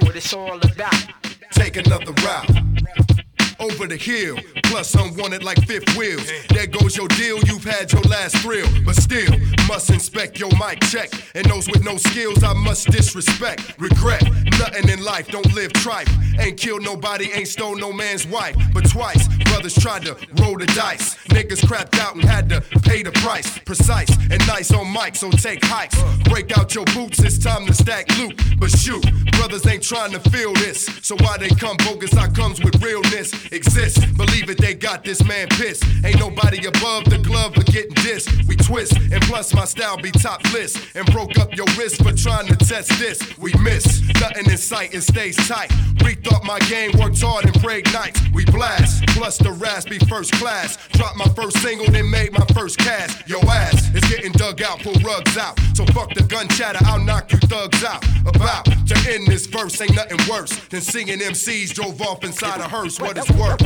[0.00, 1.06] What it's all about.
[1.52, 3.27] Take another route.
[3.60, 6.30] Over the hill, plus unwanted like fifth wheels.
[6.50, 8.68] There goes your deal, you've had your last thrill.
[8.84, 9.34] But still,
[9.66, 11.10] must inspect your mic check.
[11.34, 13.74] And those with no skills, I must disrespect.
[13.78, 14.22] Regret,
[14.58, 16.08] nothing in life, don't live tripe.
[16.38, 18.56] Ain't killed nobody, ain't stole no man's wife.
[18.72, 21.16] But twice, brothers tried to roll the dice.
[21.30, 23.58] Niggas crapped out and had to pay the price.
[23.58, 26.00] Precise and nice on mic, so take hikes.
[26.30, 28.40] Break out your boots, it's time to stack loot.
[28.60, 30.86] But shoot, brothers ain't trying to feel this.
[31.02, 33.32] So why they come bogus, I comes with realness.
[33.52, 35.84] Exist, believe it, they got this man pissed.
[36.04, 38.28] Ain't nobody above the glove for getting this.
[38.46, 40.78] We twist, and plus my style be top list.
[40.94, 43.18] And broke up your wrist for trying to test this.
[43.38, 45.70] We miss, nothing in sight, it stays tight.
[46.04, 48.20] Rethought my game, worked hard and prayed nights.
[48.34, 50.76] We blast, plus the raspy first class.
[50.92, 53.28] Dropped my first single, then made my first cast.
[53.28, 55.58] Your ass is getting dug out, pull rugs out.
[55.74, 58.04] So fuck the gun chatter, I'll knock you thugs out.
[58.26, 62.68] About to end this verse, ain't nothing worse than seeing MCs drove off inside a
[62.68, 62.98] hearse.
[63.00, 63.60] What is worth?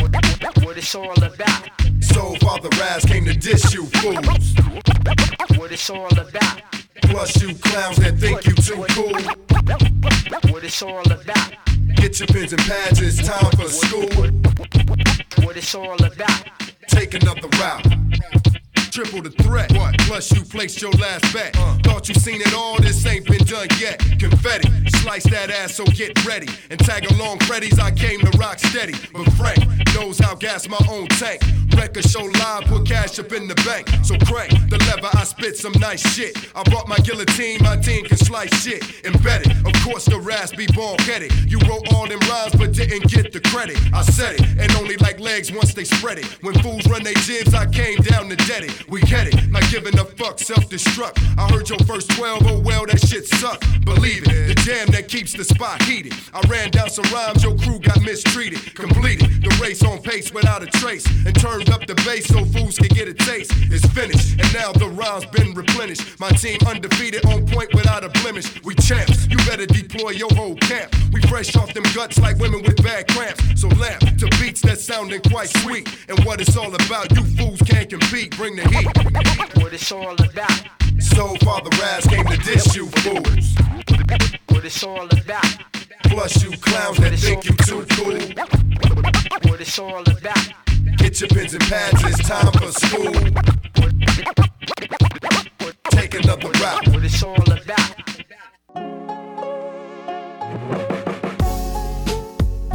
[0.65, 1.69] What it's all about.
[2.01, 4.55] So Father Raz came to diss you fools.
[5.57, 6.63] What it's all about.
[7.03, 10.51] Plus you clowns that think you too cool.
[10.53, 11.53] What it's all about.
[11.95, 14.09] Get your pens and pads, it's time for school.
[15.45, 16.45] What it's all about.
[16.89, 18.02] Take another route.
[18.93, 19.73] Triple the threat.
[19.73, 19.97] What?
[20.01, 21.57] Plus you placed your last bet.
[21.57, 21.79] Uh.
[21.83, 23.99] Thought you seen it all, this ain't been done yet.
[24.19, 24.69] Confetti,
[25.01, 26.49] slice that ass, so get ready.
[26.69, 28.93] And tag along Freddy's, I came to rock steady.
[29.15, 29.65] But Frank
[29.95, 31.41] knows how gas my own tank.
[31.75, 33.89] Record show live, put cash up in the bank.
[34.05, 36.37] So crank the lever, I spit some nice shit.
[36.55, 39.05] I brought my guillotine, my team can slice shit.
[39.07, 41.33] Embedded, of course the raspy ball headed.
[41.51, 43.79] You wrote all them rhymes, but didn't get the credit.
[43.95, 46.27] I said it, and only like legs once they spread it.
[46.43, 48.82] When fools run they jibs, I came down to dead it.
[48.89, 51.19] We get it, not giving a fuck, self destruct.
[51.39, 53.61] I heard your first 12, oh well, that shit suck.
[53.85, 56.15] Believe it, the jam that keeps the spot heated.
[56.35, 58.75] I ran down some rhymes, your crew got mistreated.
[58.75, 62.79] Completed the race on pace without a trace, and turned up the bass so fools
[62.79, 63.53] can get a taste.
[63.71, 66.19] It's finished, and now the rhymes been replenished.
[66.21, 68.63] My team undefeated, on point without a blemish.
[68.65, 70.95] We champs, you better deploy your whole camp.
[71.13, 73.61] We fresh off them guts like women with bad cramps.
[73.61, 75.89] So laugh to beats that sounding quite sweet.
[76.09, 78.37] And what it's all about, you fools can't compete.
[78.37, 78.72] Bring the.
[78.73, 80.51] What it's all about.
[80.99, 83.55] So Father Raz came to diss you fools.
[84.49, 85.45] What it's all about.
[86.05, 88.17] Plus you clowns that think you too cool.
[89.51, 90.49] What it's all about.
[90.97, 93.13] Get your pens and pads, it's time for school.
[95.91, 96.87] Take another rap.
[96.89, 98.12] What it's all about.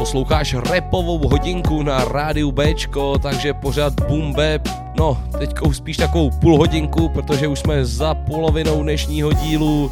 [0.07, 3.93] Posloucháš repovou hodinku na rádiu Bčko, takže pořád
[4.31, 4.67] bap.
[4.99, 5.17] No,
[5.67, 9.91] už spíš takovou půl hodinku, protože už jsme za polovinou dnešního dílu.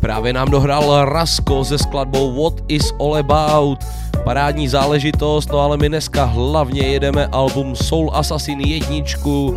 [0.00, 3.84] Právě nám dohrál Rasko se skladbou What is all about.
[4.24, 9.56] Parádní záležitost, no ale my dneska hlavně jedeme album Soul Assassin jedničku.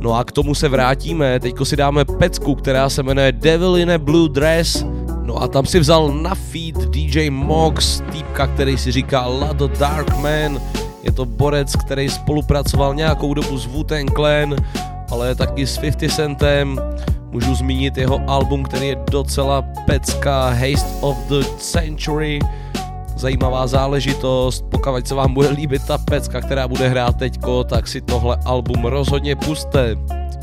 [0.00, 3.90] No a k tomu se vrátíme, teďko si dáme pecku, která se jmenuje Devil in
[3.90, 4.84] a Blue Dress.
[5.30, 10.58] No a tam si vzal na feed DJ Mox, týpka, který si říká Lado Darkman.
[11.02, 14.56] Je to borec, který spolupracoval nějakou dobu s wu Clan,
[15.10, 16.80] ale taky s 50 Centem.
[17.30, 22.38] Můžu zmínit jeho album, který je docela pecka, Haste of the Century.
[23.16, 28.00] Zajímavá záležitost, pokud se vám bude líbit ta pecka, která bude hrát teďko, tak si
[28.00, 29.96] tohle album rozhodně puste.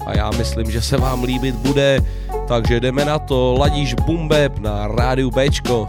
[0.08, 2.02] A já myslím, že se vám líbit bude,
[2.48, 5.88] takže jdeme na to, ladíš Bumbeb na rádiu Bčko.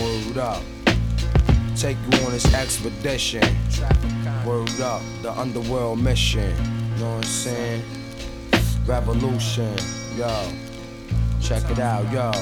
[0.00, 0.62] Word up.
[1.76, 3.42] Take you on this expedition.
[4.44, 5.02] Word up.
[5.22, 6.50] The underworld mission.
[6.50, 7.82] You know what I'm saying?
[8.86, 9.76] Revolution.
[10.18, 10.63] Yo.
[11.44, 12.32] Check it out, yo.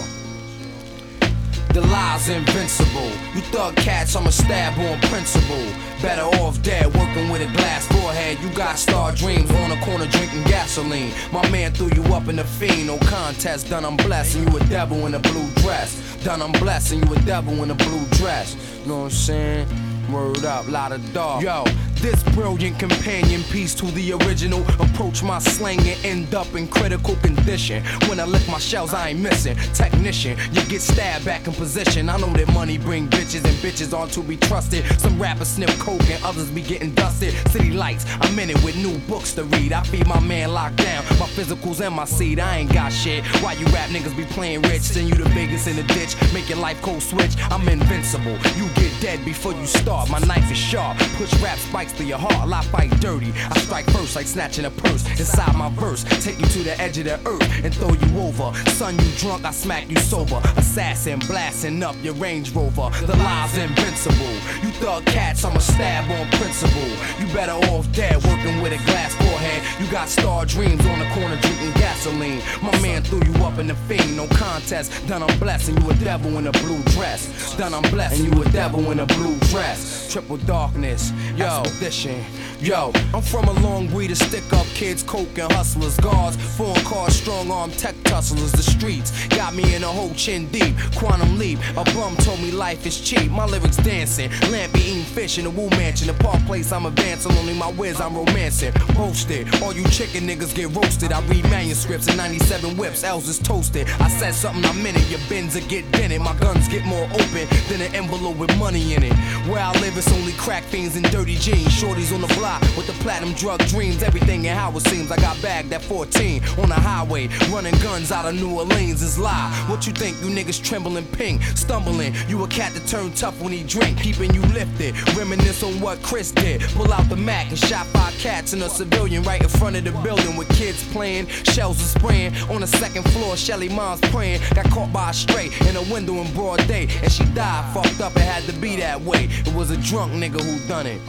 [1.73, 3.11] The lie's invincible.
[3.35, 5.67] You thug cats, I'm a stab on principle.
[6.01, 8.39] Better off dead, working with a glass forehead.
[8.41, 11.13] You got star dreams on the corner drinking gasoline.
[11.33, 13.71] My man threw you up in the fiend, no contest.
[13.71, 16.23] Done, I'm blessing you a devil in a blue dress.
[16.23, 18.55] Done, I'm blessing you a devil in a blue dress.
[18.83, 20.13] You know what I'm saying?
[20.13, 21.43] Word up, lot of dog.
[21.43, 21.65] Yo,
[22.03, 24.61] this brilliant companion piece to the original.
[24.81, 27.83] Approach my slang and end up in critical condition.
[28.09, 29.57] When I lick my shells, I ain't missing.
[29.73, 32.09] Technician, you get stabbed back in position.
[32.09, 34.85] I know that money bring bitches and bitches aren't to be trusted.
[35.01, 37.33] Some rappers sniff coke and others be getting dusted.
[37.51, 39.73] City lights, I'm in it with new books to read.
[39.73, 42.41] I feed my man locked down, my physicals and my seed.
[42.41, 43.25] I ain't got shit.
[43.43, 44.89] Why you rap niggas be playing rich?
[44.89, 46.17] Then you the biggest in the ditch.
[46.35, 47.37] Make your life code switch.
[47.51, 48.37] I'm invincible.
[48.57, 50.11] You get dead before you start.
[50.11, 50.99] My knife is sharp.
[51.17, 52.51] Push rap spikes to your heart.
[52.53, 53.33] I fight dirty.
[53.51, 55.07] I strike first like snatching a purse.
[55.19, 58.53] Inside my verse, take you to the edge of the earth and throw you over.
[58.71, 60.41] Son, you drunk, I smack you sober.
[60.57, 62.91] Assassin blasting up your Range Rover.
[63.07, 64.35] The lie's invincible.
[64.63, 66.91] You thug cats, I'ma stab on principle.
[67.19, 69.63] You better off dead working with a glass forehead.
[69.81, 72.43] You got star dreams on the corner drinking gasoline.
[72.63, 75.07] My man threw you up in the fiend, no contest.
[75.09, 77.57] Done, I'm blessing you a devil in a blue dress.
[77.57, 80.13] Done, I'm blessing you a devil in a blue dress.
[80.13, 85.51] Triple darkness, yo, Yo, I'm from a long breed of stick up kids, coke and
[85.51, 88.53] hustlers, guards, foreign cars, strong arm tech tusslers.
[88.53, 90.77] The streets got me in a whole chin deep.
[90.95, 93.33] Quantum leap, a bum told me life is cheap.
[93.33, 96.07] My lyrics dancing, lampy eating fish in a woo mansion.
[96.07, 98.73] The park place I'm advancing, only my whiz I'm romancing.
[98.95, 101.11] Posted, all you chicken niggas get roasted.
[101.11, 103.89] I read manuscripts in 97 whips, L's is toasted.
[103.99, 106.21] I said something I meant it, your bins will get dented.
[106.21, 109.15] My guns get more open than an envelope with money in it.
[109.49, 111.72] Where I live, it's only crack fiends and dirty jeans.
[111.73, 114.03] Shorties on the block with the platinum drug dreams.
[114.03, 115.11] Everything and how it seems.
[115.11, 119.19] I got bagged at 14 on the highway, running guns out of New Orleans is
[119.19, 119.51] lie.
[119.69, 120.17] What you think?
[120.23, 122.15] You niggas trembling pink, stumbling.
[122.29, 124.95] You a cat that turn tough when he drink, keeping you lifted.
[125.17, 126.61] Reminisce on what Chris did.
[126.75, 129.85] Pull out the Mac and shot five cats in a civilian right in front of
[129.85, 131.27] the building with kids playing.
[131.27, 133.37] Shells are spraying on the second floor.
[133.37, 134.41] Shelly mom's praying.
[134.55, 137.75] Got caught by a stray in a window in broad day, and she died.
[137.75, 138.15] Fucked up.
[138.17, 139.29] It had to be that way.
[139.31, 141.01] It was a drunk nigga who done it.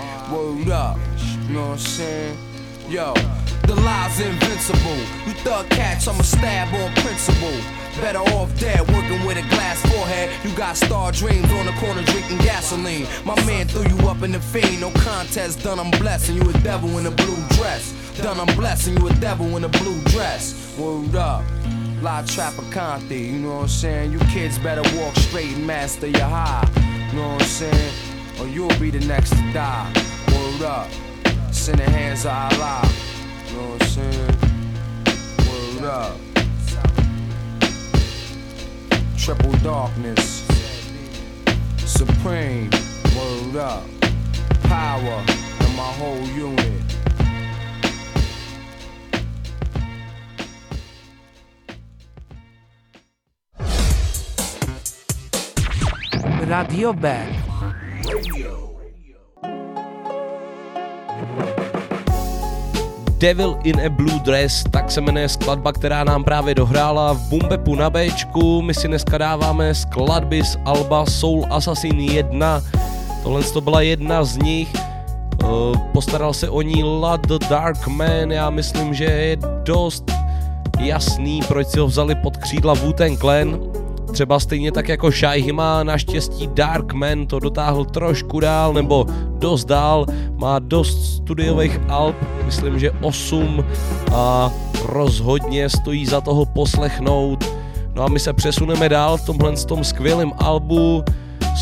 [0.72, 0.98] Up.
[1.48, 2.38] You know what I'm saying?
[2.90, 3.14] Yo,
[3.68, 4.98] the lie's invincible.
[5.26, 7.58] You thug cats, I'm a stab on principle.
[8.02, 10.32] Better off dead, working with a glass forehead.
[10.44, 13.08] You got star dreams on the corner drinking gasoline.
[13.24, 15.64] My man threw you up in the fiend, no contest.
[15.64, 17.94] Done, I'm blessing you a devil in a blue dress.
[18.18, 20.76] Done, I'm blessing you a devil in a blue dress.
[20.78, 21.44] Word up.
[22.02, 24.12] La Traficante, you know what I'm saying?
[24.12, 26.70] You kids better walk straight and master your high.
[27.12, 27.94] You know what I'm saying?
[28.42, 30.13] Or you'll be the next to die.
[30.34, 30.88] Word up.
[31.50, 32.82] It's in the hands of Allah.
[33.48, 34.38] You know what I'm saying?
[35.48, 36.18] Word up.
[39.18, 40.46] Triple darkness.
[41.78, 42.70] Supreme.
[43.16, 43.86] Word up.
[44.64, 45.24] Power
[45.62, 46.74] in my whole unit.
[56.74, 58.63] Radio Back.
[63.24, 67.76] Devil in a Blue Dress, tak se jmenuje skladba, která nám právě dohrála v Bumbepu
[67.76, 68.62] na Bčku.
[68.62, 72.62] My si dneska dáváme skladby z Alba Soul Assassin 1.
[73.24, 74.74] Tohle to byla jedna z nich.
[74.76, 75.48] Eh,
[75.94, 80.12] Postaral se o ní Lad the Dark Man, já myslím, že je dost
[80.80, 83.60] jasný, proč si ho vzali pod křídla Wu-Tang Clan.
[84.14, 89.06] Třeba stejně tak jako Shai Hima, naštěstí Darkman to dotáhl trošku dál, nebo
[89.40, 90.06] dost dál,
[90.36, 93.66] má dost studiových alb, myslím, že 8
[94.14, 94.52] a
[94.86, 97.46] rozhodně stojí za toho poslechnout.
[97.96, 101.04] No a my se přesuneme dál v tomhle tom skvělém albu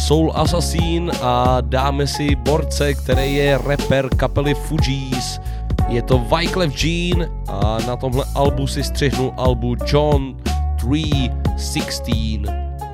[0.08, 5.40] Soul Assassin a dáme si borce, který je rapper kapely Fugees.
[5.88, 10.36] Je to Wyclef Jean a na tomhle albu si střihnul albu John
[10.82, 12.50] 316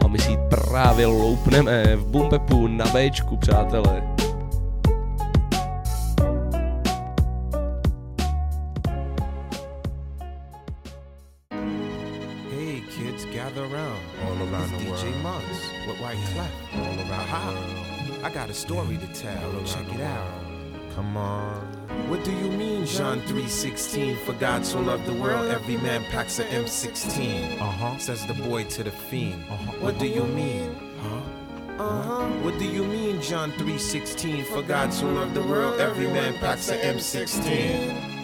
[0.06, 4.02] a my si právě loupneme v Boom Bapu na Bčku, přátelé.
[12.50, 14.02] Hey kids, gather around.
[14.26, 15.06] All around the world.
[15.06, 16.52] DJ Muggs with White Clef.
[16.76, 17.52] All around Aha.
[17.52, 18.26] the world.
[18.26, 19.64] I got a story to tell.
[19.66, 20.96] Check it out.
[20.96, 21.77] Come on.
[22.08, 24.18] What do you mean, John 3.16?
[24.20, 27.60] For God so loved the world, every man packs a M16.
[27.60, 27.98] Uh-huh.
[27.98, 29.44] Says the boy to the fiend.
[29.50, 29.72] Uh-huh.
[29.80, 30.76] What do you mean?
[31.02, 31.84] Huh?
[31.84, 32.26] Uh-huh.
[32.44, 34.46] What do you mean, John 3.16?
[34.48, 38.18] For God so loved the world, every man packs a M16.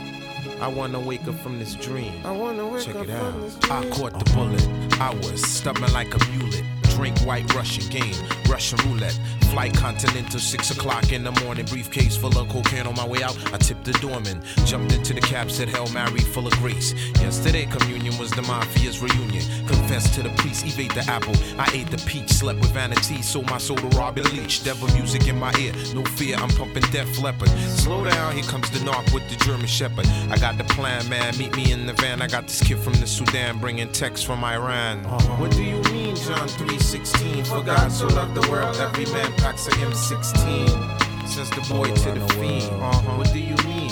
[0.59, 2.13] I wanna wake up from this dream.
[2.25, 3.71] I wanna wake Check up it out.
[3.71, 4.65] I caught the bullet.
[4.99, 6.63] I was stubborn like a mulet.
[7.03, 8.15] Drink white Russian game,
[8.47, 9.19] Russian roulette.
[9.51, 11.65] Flight continental, six o'clock in the morning.
[11.65, 13.37] Briefcase full of cocaine on my way out.
[13.53, 16.93] I tipped the doorman, jumped into the cab, said Hail Mary, full of grace.
[17.19, 19.43] Yesterday, communion was the mafia's reunion.
[19.67, 21.35] Confessed to the priest, evade the apple.
[21.59, 24.63] I ate the peach, slept with vanity, sold my soul to Robin Leach.
[24.63, 27.49] Devil music in my ear, no fear, I'm pumping Def Leppard.
[27.67, 30.07] Slow down, here comes the narc with the German Shepherd.
[30.31, 32.21] I got the plan, man, meet me in the van.
[32.21, 35.05] I got this kid from the Sudan bringing texts from Iran.
[35.05, 35.35] Uh-huh.
[35.35, 36.47] What do you mean, John
[36.93, 37.45] 3:16?
[37.45, 41.27] For God so loved the world, every man packs a M16.
[41.27, 42.69] Says the boy to the fiend.
[42.81, 43.17] Uh-huh.
[43.17, 43.89] What do you mean?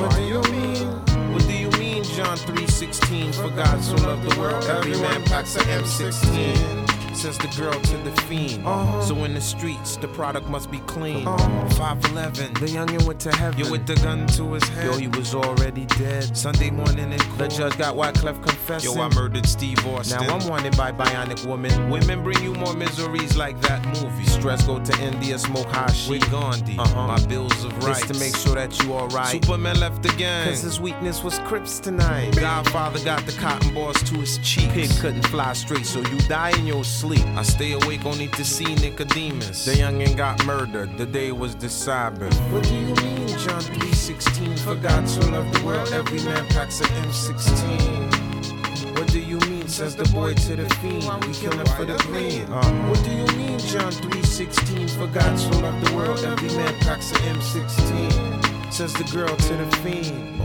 [0.00, 0.88] What do you mean?
[1.32, 3.32] What do you mean, John 3:16?
[3.32, 6.79] For God so loved the world, every man packs a M16.
[7.12, 8.64] Says the girl to the fiend.
[9.04, 11.26] So in the streets, the product must be clean.
[11.26, 13.58] 5'11, the youngin' went to heaven.
[13.58, 14.86] You with the gun to his head.
[14.86, 16.34] Yo, he was already dead.
[16.34, 17.38] Sunday morning in court.
[17.38, 18.94] The judge got Wyclef confessing.
[18.94, 20.26] Yo, I murdered Steve Austin.
[20.26, 21.90] Now I'm wanted by Bionic Woman.
[21.90, 24.24] Women bring you more miseries like that movie.
[24.24, 26.08] Stress go to India, smoke hash.
[26.08, 26.78] With Gandhi.
[26.78, 27.06] Uh-huh.
[27.06, 28.00] My bills of rights.
[28.00, 29.42] Just to make sure that you alright.
[29.42, 30.48] Superman left the gang.
[30.48, 32.40] Cause his weakness was Kryptonite.
[32.40, 34.70] Godfather got the cotton balls to his cheek.
[34.70, 37.26] Pig couldn't fly straight, so you die in your sleep.
[37.28, 39.64] I stay awake only to see Nicodemus.
[39.64, 40.98] The youngin' got murdered.
[40.98, 42.36] The day was the Sabbath.
[42.52, 44.58] What do you mean, John 3:16?
[44.58, 48.96] For God so loved the world, every man packs an M16.
[48.96, 49.66] What do you mean?
[49.66, 51.04] Says the boy to the fiend.
[51.24, 52.44] We killin' for the green.
[52.52, 54.88] Uh, what do you mean, John 3:16?
[54.98, 58.72] For God so loved the world, every man packs an M16.
[58.76, 60.40] Says the girl to the fiend.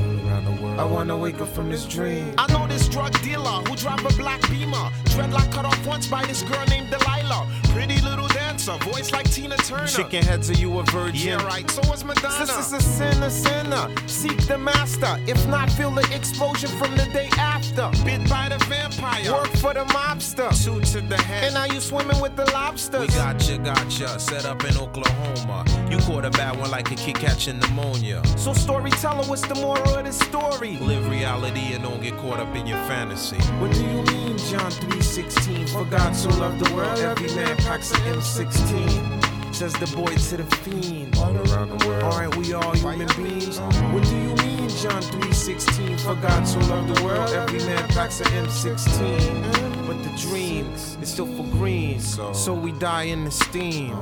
[0.78, 2.34] I wanna wake up from this dream.
[2.38, 4.90] I know this drug dealer who drive a black beamer.
[5.14, 7.48] Dreadlock cut off once by this girl named Delilah.
[7.72, 8.25] Pretty little
[8.66, 9.88] dancer, voice like Tina Turner.
[9.88, 11.28] Chicken heads, are you a virgin?
[11.28, 11.70] Yeah, right.
[11.70, 12.46] So was Madonna.
[12.46, 13.90] This is a sinner, sinner.
[14.08, 15.18] Seek the master.
[15.28, 17.90] If not, feel the explosion from the day after.
[18.04, 19.32] Bit by the vampire.
[19.32, 20.50] Work for the mobster.
[20.64, 21.46] Two to the head.
[21.46, 23.02] And now you swimming with the lobsters.
[23.02, 24.20] We gotcha, gotcha.
[24.20, 25.66] Set up in Oklahoma.
[25.90, 28.22] You caught a bad one like a kid catching pneumonia.
[28.38, 30.78] So storyteller, what's the moral of this story?
[30.78, 33.38] Live reality and don't get caught up in your fantasy.
[33.60, 35.68] What do you mean, John 3:16?
[35.68, 39.54] For God so loved the world, every man packs an M16.
[39.54, 41.18] Says the boy to the fiend.
[41.18, 42.04] All around the world.
[42.04, 43.60] Alright, we all human beings.
[43.60, 45.98] What do you mean, John 3:16?
[46.00, 49.44] For God so loved the world, every man packs an M16.
[49.88, 52.00] But the dream is still for green.
[52.02, 53.98] So, we die in the steam.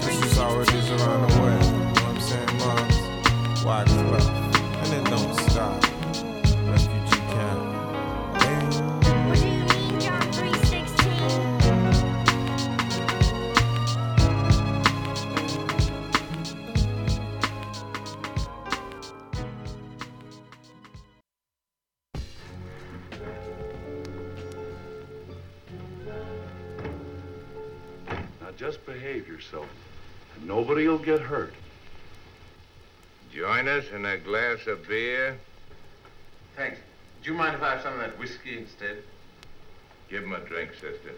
[0.00, 1.64] This is how it is around the world.
[1.64, 3.64] You know what I'm saying, moms?
[3.64, 3.84] Why
[28.56, 29.68] just behave yourself,
[30.36, 31.54] and nobody will get hurt.
[33.32, 35.38] Join us in a glass of beer?
[36.56, 36.78] Thanks.
[37.22, 39.02] Do you mind if I have some of that whiskey instead?
[40.08, 41.14] Give him a drink, sister.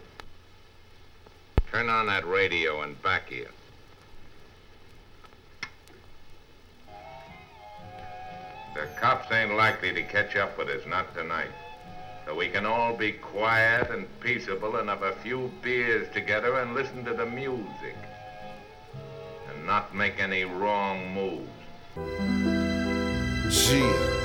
[1.70, 3.50] Turn on that radio and back here.
[8.74, 11.50] The cops ain't likely to catch up with us, not tonight.
[12.26, 16.74] So we can all be quiet and peaceable and have a few beers together and
[16.74, 17.96] listen to the music.
[19.48, 21.48] And not make any wrong moves.
[23.70, 24.16] Yeah.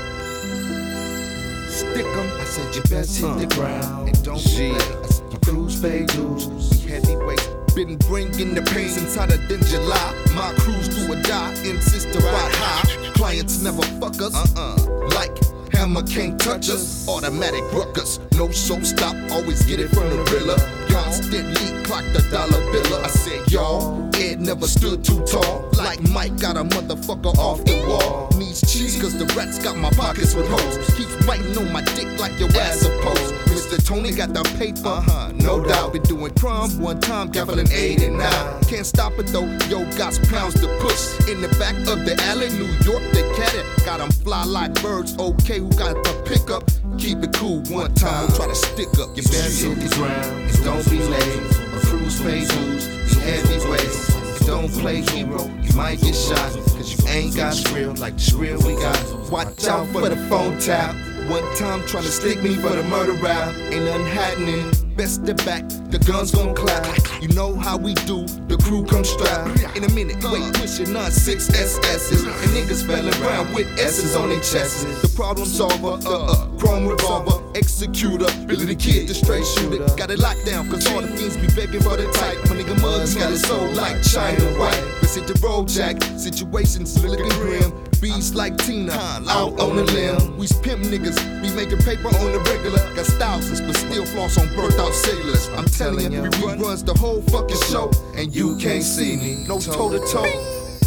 [1.69, 2.31] Stick 'em.
[2.39, 4.73] I said you best hit the ground and don't yeah.
[4.73, 4.97] play.
[5.03, 6.47] I said you cruise, pay dues.
[6.83, 7.49] We heavyweight.
[7.75, 10.13] Been bringing the pain since hotter than July.
[10.33, 13.11] My crews do or die, insist to ride high.
[13.13, 14.33] Clients never fuck us.
[14.35, 15.07] Uh-uh.
[15.15, 15.37] Like
[15.81, 17.07] hammer can't touch us.
[17.07, 18.19] Automatic ruckus.
[18.37, 19.15] No show stop.
[19.31, 20.55] Always get it from the rilla.
[20.87, 23.03] Constantly clock the dollar biller.
[23.03, 24.09] I said y'all.
[24.15, 25.69] Ed never stood too tall.
[25.73, 28.29] Like Mike got a motherfucker off the wall.
[28.37, 30.77] Needs cheese cause the rats got my pockets with holes.
[30.95, 33.50] Keeps biting on my dick like your ass supposed.
[33.71, 33.87] Mr.
[33.87, 35.93] Tony got the paper, uh-huh, no doubt.
[35.93, 38.63] Been doing crime one time, gaveling eight and nine.
[38.63, 41.29] Can't stop it though, yo, got some pounds to push.
[41.29, 43.65] In the back of the alley, New York, they cat it.
[43.85, 46.69] Got them fly like birds, okay, who got the pickup?
[46.99, 49.15] Keep it cool one time, try to stick up.
[49.15, 51.39] Your best hit the ground, and don't be late.
[51.71, 54.45] A cruise pay dues, be heavyweights.
[54.45, 56.51] Don't play hero, you might get shot.
[56.75, 59.31] Cause you ain't got skrill like the skrill we got.
[59.31, 60.93] Watch out for the phone tap.
[61.31, 63.55] One time trying to stick me for the murder rap.
[63.71, 64.90] Ain't nothing happening.
[64.95, 66.85] Best step back, the guns gon' clap.
[67.21, 69.47] You know how we do, the crew come strap.
[69.75, 72.23] In a minute, wait, pushing on six SS's.
[72.23, 74.83] And niggas fell around with S's on their chests.
[75.01, 79.79] The problem solver, uh uh, chrome revolver, executor, Billy the Kid, the straight shooter.
[79.95, 82.37] Got it locked down, cause all the fiends be begging for the type.
[82.49, 84.83] My nigga Muggs got it sold like China White.
[85.01, 86.03] Let's hit the road, Jack.
[86.17, 87.71] Situations looking grim.
[88.01, 88.93] Beats like Tina,
[89.29, 90.35] out on the limb.
[90.35, 92.79] We pimp niggas, we making paper on the regular.
[92.95, 95.49] Got thousands, but still floss on birth out sailors.
[95.49, 99.45] I'm telling you, we runs the whole fucking show, and you can't see me.
[99.47, 100.23] No toe to toe.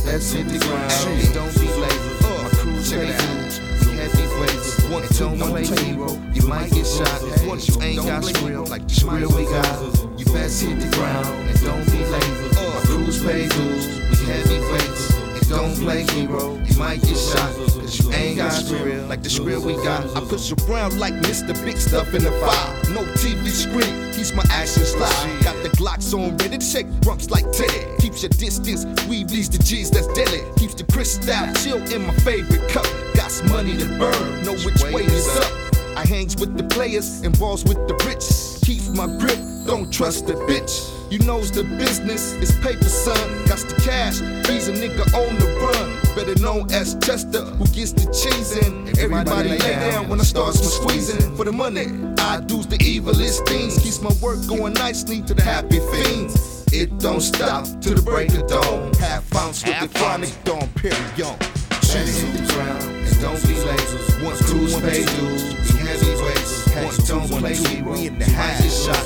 [0.05, 0.92] Let's hit the ground.
[0.92, 2.01] Hey, don't be late.
[2.22, 3.86] Uh, My crew check it out.
[3.86, 4.84] We heavyweights.
[4.90, 6.20] One, two, one, two.
[6.34, 7.20] You might get shot.
[7.47, 10.18] Once you ain't got skrill like the skrill we got.
[10.18, 12.57] You best hit the ground and don't be late.
[12.59, 13.86] Uh, My crews pay dues.
[14.11, 15.11] We heavyweights.
[15.13, 15.13] And
[15.49, 16.57] don't play hero.
[16.64, 17.55] You might get shot.
[17.55, 20.05] Cause you ain't got skrill like the skrill we got.
[20.16, 21.55] I push around like Mr.
[21.64, 22.95] Big Stuff in the fire.
[22.95, 24.12] No TV screen.
[24.12, 25.42] Keeps my action slide.
[25.42, 27.84] Got the Glocks on ready to shake rumps like Teddy.
[27.99, 28.84] Keeps your distance.
[29.07, 30.42] Weave these the G's that's deadly.
[30.57, 32.86] Keeps the crystal chill in my favorite cup.
[33.14, 34.45] Got some money to burn.
[34.45, 35.73] Know which way is up.
[35.97, 38.61] I hangs with the players and balls with the rich.
[38.66, 40.90] Keep my grip, don't trust the bitch.
[41.11, 43.16] You knows the business it's paper, son.
[43.47, 44.18] Got the cash,
[44.49, 46.16] he's a nigga on the run.
[46.16, 48.88] Better known as Chester, who gets the cheese in.
[48.99, 51.36] Everybody lay down when I start some squeezing.
[51.36, 51.86] For the money,
[52.18, 53.78] I do's the evilest things.
[53.78, 56.64] Keeps my work going nicely to the happy fiends.
[56.72, 58.92] It don't stop till the break of dawn.
[58.95, 61.38] Half ounce with the chronic dawn period.
[61.70, 63.88] Better hit the ground don't be late.
[64.22, 66.76] Once two, pay dues, be heavyweights.
[66.76, 68.60] Once don't play hero, we in the high.
[68.68, 69.00] Shot.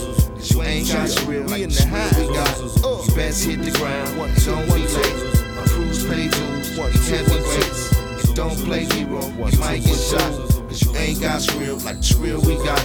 [0.50, 2.10] You ain't got real, we in the high.
[2.18, 4.10] We got you best hit the ground.
[4.44, 5.18] Don't be late.
[5.54, 8.26] My crews pay dues, be heavyweights.
[8.26, 10.32] And don't play hero, you might get shot.
[10.66, 12.82] Cause you ain't got real like the real we got.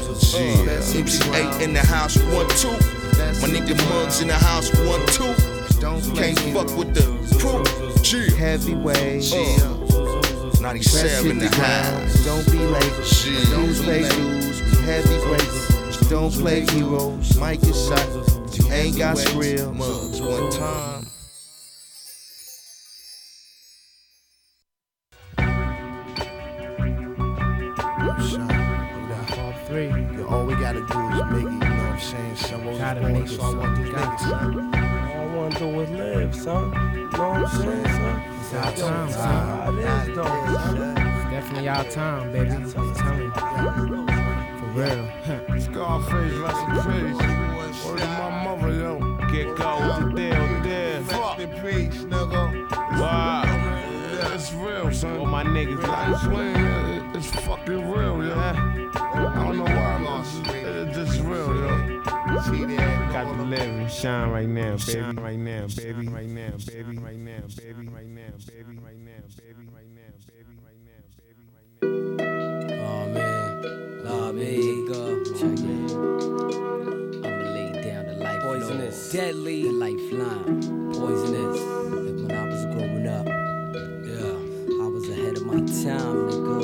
[0.94, 2.78] MC8 in the house, one, two.
[3.42, 5.34] My nigga Muggs in the house, one, two.
[6.14, 7.10] Can't fuck with the
[7.40, 7.64] crew.
[8.38, 9.34] Heavyweight.
[9.34, 9.83] Uh,
[10.64, 12.24] 97 the house.
[12.24, 13.06] Don't be late.
[13.06, 13.50] Shit.
[13.50, 14.62] Don't play dudes.
[14.62, 16.10] We heavyweights.
[16.10, 17.38] Don't play heroes.
[17.38, 18.08] Might is shot.
[18.58, 19.74] You ain't got real.
[19.74, 21.06] Muggs one time.
[29.28, 29.88] Part three.
[30.16, 32.36] Yo, all we gotta do is make it, you know what I'm saying?
[32.36, 33.58] Some of Gotta those make it, I son.
[33.58, 34.24] want these Got niggas, to.
[34.24, 34.76] son.
[34.76, 36.72] All I wanna do is live, son.
[36.94, 37.86] You know what I'm saying, son?
[37.86, 37.93] It's
[38.56, 39.80] our time, son.
[39.80, 40.98] it is, though, son.
[40.98, 42.52] It's definitely our time, baby.
[42.52, 43.32] I'm telling you.
[44.60, 45.60] For real.
[45.60, 47.86] Scarface, rest in peace.
[47.86, 49.00] Word to my mother, yo.
[49.32, 51.04] Get go with the deal, deal.
[51.06, 52.70] Fuck the peace, nigga.
[52.72, 53.44] Wow.
[53.46, 55.18] Yeah, it's real, son.
[55.18, 58.36] All my niggas, like, it's, real, it's fucking real, yo.
[58.36, 62.04] I don't know why, but it's, it's just real, yo.
[62.44, 65.16] Got to live and shine right now, baby.
[65.16, 66.08] Right now, baby.
[66.10, 66.98] Right now, baby.
[66.98, 67.88] Right now, baby.
[67.88, 68.76] Right now, baby.
[68.84, 69.64] Right now, baby.
[69.72, 70.52] Right now, baby.
[70.60, 71.42] Right now, baby.
[71.80, 72.84] Right now.
[72.84, 74.52] Oh man, nah, me,
[75.40, 75.96] check it.
[77.24, 79.12] I'ma lay down the life Poisonous.
[79.14, 81.60] deadly, lifeline, poisonous.
[81.62, 83.26] Like when I was growing up,
[84.06, 86.58] yeah, I was ahead of my time, nigga.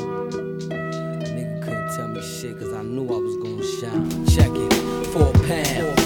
[0.73, 4.25] A nigga couldn't tell me shit cause I knew I was gonna shine.
[4.27, 4.73] Check it,
[5.11, 5.99] four pounds.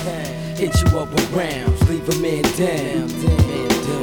[0.57, 3.09] Hit you up with rounds, leave a man down.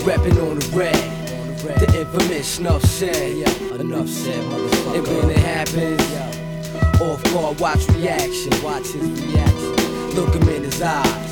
[0.04, 1.20] Rapping on the rag.
[1.60, 3.36] The infamous snuff said,
[3.80, 4.98] enough said, motherfucker.
[4.98, 8.52] And when it happens, off guard, watch reaction.
[8.62, 10.10] Watch his reaction.
[10.14, 11.30] Look him in his eyes.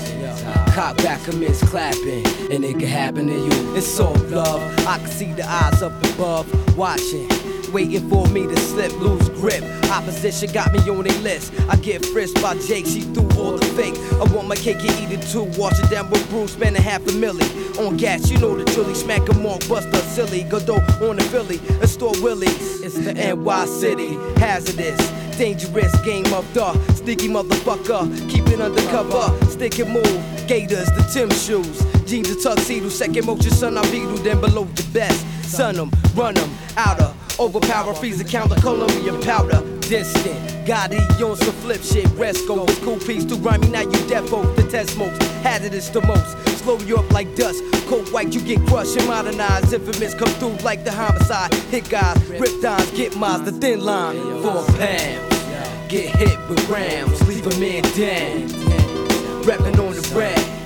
[0.74, 3.76] Cop back commence clapping, and it can happen to you.
[3.76, 4.62] It's soft love.
[4.86, 6.46] I can see the eyes up above,
[6.76, 7.28] watching.
[7.72, 9.62] Waiting for me to slip, lose grip.
[9.90, 11.52] Opposition got me on their list.
[11.68, 13.94] I get frisked by Jake, she threw all the fake.
[14.14, 15.44] I want my cake and eat it too.
[15.60, 17.46] Wash it down with Bruce, spending half a milli.
[17.78, 18.94] On gas, you know the trilly.
[18.94, 20.44] Smack 'em on, bust a silly.
[20.44, 22.80] Godot on the Philly, and store Willies.
[22.80, 24.98] It's the NY City, hazardous.
[25.36, 28.08] Dangerous game of the sneaky motherfucker.
[28.28, 30.20] Keep it undercover, stick and move.
[30.48, 31.78] Gators, the Tim shoes.
[32.06, 32.88] Jeans, the tuxedo.
[32.88, 34.16] Second motion, son, I beetle.
[34.16, 35.24] Then below the best.
[35.44, 37.12] Sun them, run them, outer.
[37.40, 39.62] Overpower, freeze the Colombian powder.
[39.80, 42.06] Distant, got it on some flip shit.
[42.18, 43.68] Resco was cool piece too grimy.
[43.68, 45.24] Now you defo the test smokes.
[45.42, 46.36] Hazardous the most.
[46.58, 47.62] Slow you up like dust.
[47.86, 49.72] Cold white, you get crushed and modernized.
[49.72, 51.54] Infamous come through like the homicide.
[51.70, 54.16] Hit guys, rip dimes, get miles, the thin line.
[54.42, 55.38] Four pounds.
[55.88, 59.42] Get hit with rounds, leave a man down.
[59.44, 60.58] Rapping on the rag.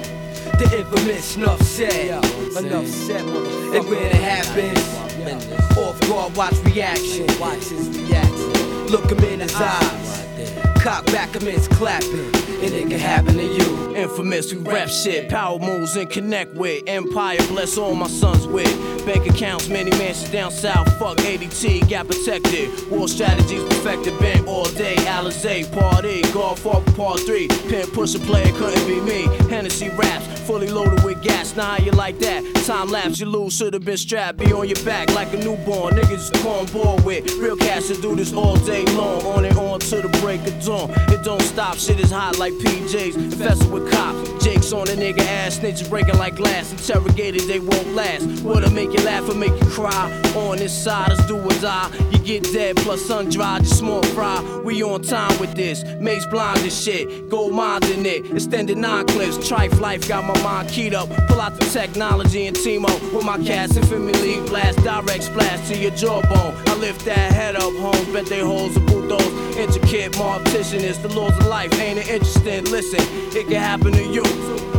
[0.59, 2.25] The infamous snuff said.
[2.57, 7.27] Enough said, And when it happens, off guard, watch reaction.
[7.39, 8.87] Watch his reaction.
[8.87, 10.83] Look him in his ah, eyes.
[10.83, 12.35] Cock back him, it's clapping.
[12.63, 13.97] And it can happen to you.
[13.97, 16.83] Infamous, we rap shit, power moves and connect with.
[16.87, 18.67] Empire, bless all my sons with.
[19.07, 20.89] Bank accounts, many mansions down south.
[20.99, 22.91] Fuck ADT, got protected.
[22.91, 24.97] War strategies perfected, bent all day.
[24.97, 27.49] Alizé, party, golf part three.
[27.69, 29.23] Pin pusher player couldn't be me.
[29.49, 31.57] Hennessy raps, fully loaded with gas.
[31.57, 32.43] Now how you like that?
[32.67, 34.39] Time lapse, you lose, should've been strapped.
[34.39, 35.95] Be on your back like a newborn.
[35.95, 37.31] Niggas on board with.
[37.39, 39.23] Real cash to do this all day long.
[39.27, 40.91] On and on to the break of dawn.
[41.13, 43.15] It don't stop, shit is hot like PJs.
[43.15, 44.45] Infested with cops.
[44.45, 46.73] Jake's on a nigga ass, snitches breaking like glass.
[46.73, 48.25] Interrogated, they won't last.
[48.43, 50.11] What'll make you laugh or make you cry?
[50.35, 51.91] On this side, let's do or die.
[52.11, 54.41] You get dead plus sun dry, just small fry.
[54.65, 55.85] We on time with this.
[56.01, 57.29] Mace blind as shit.
[57.29, 58.31] Gold mind in it.
[58.33, 59.37] Extended nine clips.
[59.39, 61.09] Trife life got my mind keyed up.
[61.29, 63.77] Pull out the technology and team up with my cats.
[63.77, 64.79] Infamy league blast.
[64.85, 66.55] Direct splash to your jawbone.
[66.67, 68.09] I lift that head up, homes.
[68.13, 69.57] Bet they holes and those.
[69.57, 71.73] Intricate mortician is the laws of life.
[71.81, 72.65] Ain't it interesting?
[72.65, 73.01] Listen,
[73.37, 74.23] it can happen to you.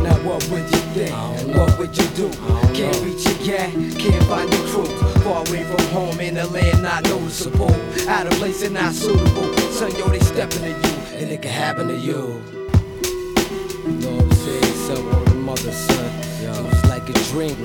[0.02, 1.14] Now what would you think?
[1.56, 2.28] What would you do?
[2.74, 4.86] Can't reach your gat, can't find your crew.
[5.22, 7.72] Far away from home in a land not noticeable.
[8.08, 9.54] Out of place and not suitable.
[9.72, 12.42] Son, yo, they stepping to you, and it can happen to you.
[14.86, 15.23] Son,
[15.54, 16.10] mother, son.
[16.42, 17.56] It was like a dream.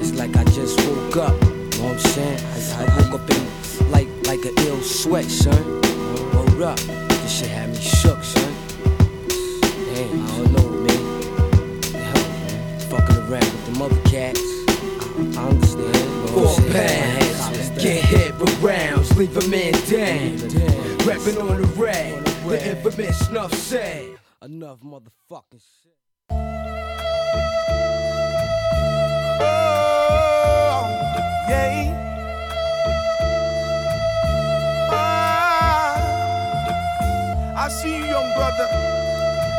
[0.00, 1.34] It's like I just woke up.
[1.42, 2.40] You Know what I'm saying?
[2.78, 5.62] I, I woke up in like like an ill sweat, son.
[6.32, 6.78] Hold up.
[6.78, 8.52] This shit had me shook, son.
[9.92, 11.02] Damn, I don't know, man.
[12.02, 12.80] Hell, man.
[12.90, 14.40] Fucking around with the mother cats.
[15.18, 16.30] I, I understand.
[16.30, 20.32] Four pounds, get hit with rounds, leave a man down.
[21.06, 24.18] Rapping on the rag, the infamous snuff said.
[24.42, 25.93] Enough motherfucking shit.
[31.48, 32.14] Yeah.
[34.90, 35.94] Ah,
[37.56, 38.68] I see you, young brother.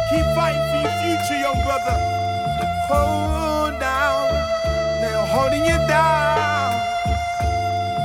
[0.09, 1.97] Keep fighting for your future, young brother.
[2.89, 4.29] Hold down,
[5.01, 6.73] they're holding you down.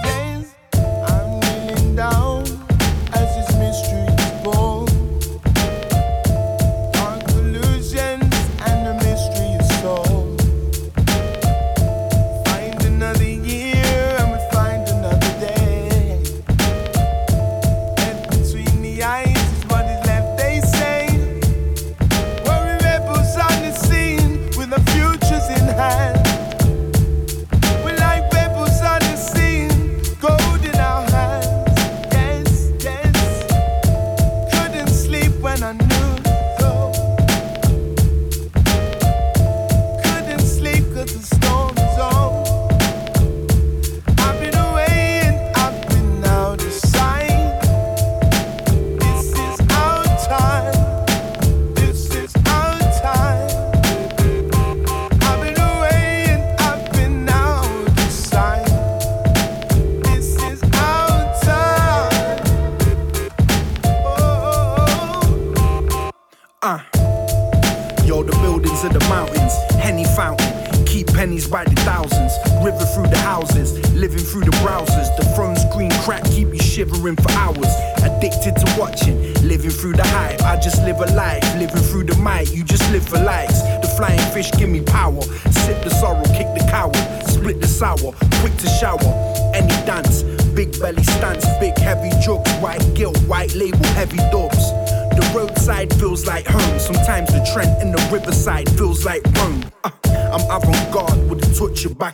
[0.05, 0.55] Yes,
[1.09, 2.40] I'm kneeling down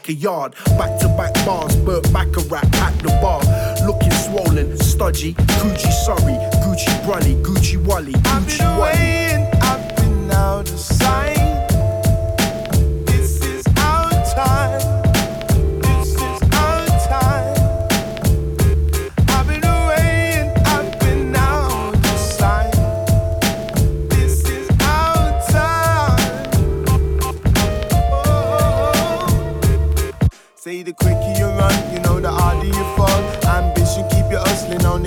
[0.07, 0.55] touch of backyard.
[0.79, 3.41] Back to back bars, Burt Bacharach at the bar.
[3.87, 5.35] Looking swollen, stodgy,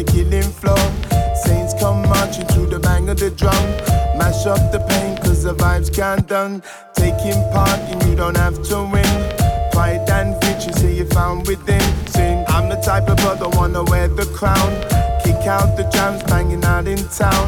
[0.04, 0.80] the killing floor.
[1.36, 3.64] Saints come marching through the bang of the drum.
[4.18, 6.62] Mash up the pain, cause the vibes can't done.
[6.94, 9.14] Taking part and you don't have to win.
[9.72, 11.82] Pride and victory, say you found within.
[12.08, 14.72] Sing, I'm the type of brother wanna wear the crown.
[15.24, 17.48] Kick out the jams, banging out in town.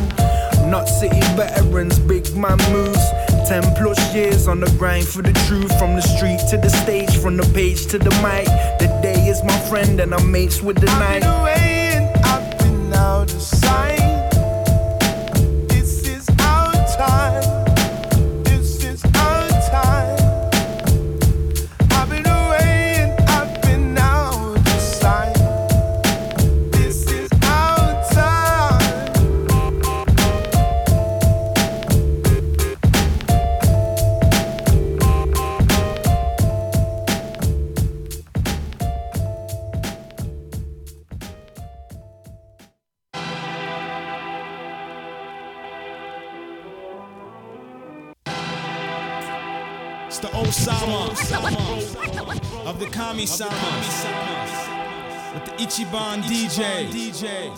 [0.69, 3.05] Not city veterans, big man moves.
[3.47, 5.71] Ten plus years on the grind for the truth.
[5.79, 8.47] From the street to the stage, from the page to the mic.
[8.79, 11.80] The day is my friend and I'm mates with the night.
[13.01, 13.90] Out of sight.
[53.21, 53.53] Kami Sama
[55.35, 57.53] with the Ichiban DJ, DJ,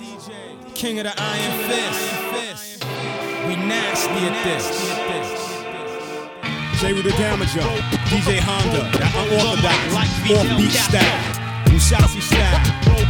[0.76, 2.84] King of the Iron Fist.
[3.48, 4.68] We nasty at this.
[6.82, 7.64] J with the Damager,
[8.12, 9.80] DJ Honda, that unorthodox,
[10.28, 12.60] offbeat style, Musashi style,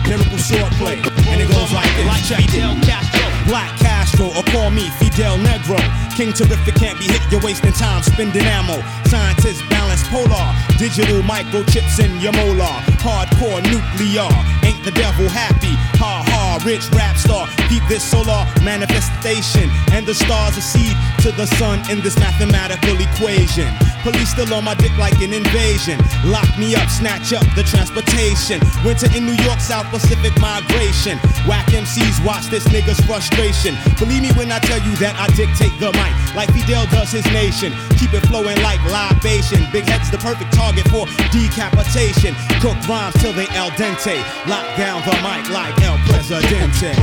[0.05, 1.01] lyrical swordplay,
[1.33, 2.29] and it goes like this.
[2.29, 3.23] Check it.
[3.47, 5.81] Black Castro, or call me Fidel Negro.
[6.15, 8.77] King terrific can't be hit, you're wasting time spending ammo.
[9.09, 9.61] Scientists
[10.09, 12.75] polar, digital microchips in your molar.
[13.05, 14.27] Hardcore nuclear,
[14.65, 15.75] ain't the devil happy?
[16.01, 19.69] Ha ha, rich rap star, keep this solar manifestation.
[19.91, 23.67] And the stars seed to the sun in this mathematical equation.
[24.03, 25.97] Police still on my dick like an invasion.
[26.25, 28.59] Lock me up, snatch up the transportation.
[28.83, 31.17] Winter in New York, South Pacific migration.
[31.47, 33.75] Whack MCs, watch this nigga's frustration.
[33.97, 37.25] Believe me when I tell you that I dictate the mic like Fidel does his
[37.31, 37.71] nation.
[37.97, 39.63] Keep it flowing like libation.
[39.71, 42.35] Big head's the perfect target for decapitation.
[42.59, 44.17] Cook rhymes till they al dente.
[44.47, 45.92] Lock down the mic like El
[46.25, 46.93] Presidente.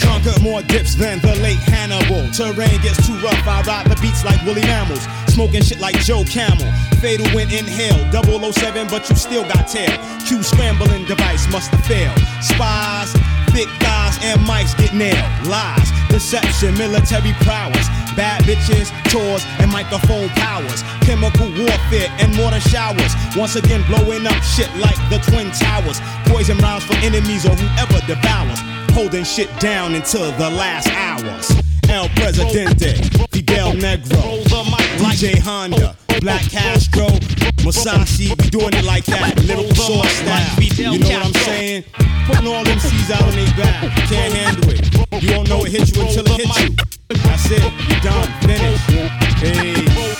[0.00, 2.30] Conquer more dips than the late Hannibal.
[2.32, 5.06] Terrain gets too rough, I ride the beats like woolly mammals.
[5.28, 6.72] Smoking shit like Joe Camel.
[7.00, 9.92] Fatal when inhale, 007, but you still got tail.
[10.26, 12.18] Q scrambling device must have failed.
[12.40, 13.12] Spies,
[13.52, 15.28] thick thighs, and mics get nailed.
[15.46, 17.86] Lies, deception, military prowess.
[18.16, 20.82] Bad bitches, tours, and microphone powers.
[21.02, 23.12] Chemical warfare and mortar showers.
[23.36, 26.00] Once again, blowing up shit like the Twin Towers.
[26.26, 28.60] Poison rounds for enemies or whoever devours.
[28.92, 31.50] Holding shit down until the last hours.
[31.88, 32.94] El Presidente,
[33.32, 34.46] Fidel Negro,
[35.00, 37.06] like Jay Honda, Black Castro,
[37.64, 40.62] Musashi, doing it like that, little sauce style.
[40.62, 41.84] You know what I'm saying?
[42.26, 45.22] Putting all them C's out on their back, can't handle it.
[45.22, 46.76] You don't know it hit you until it hits you.
[47.08, 48.90] That's it, you're done, finished.
[49.40, 50.19] Hey.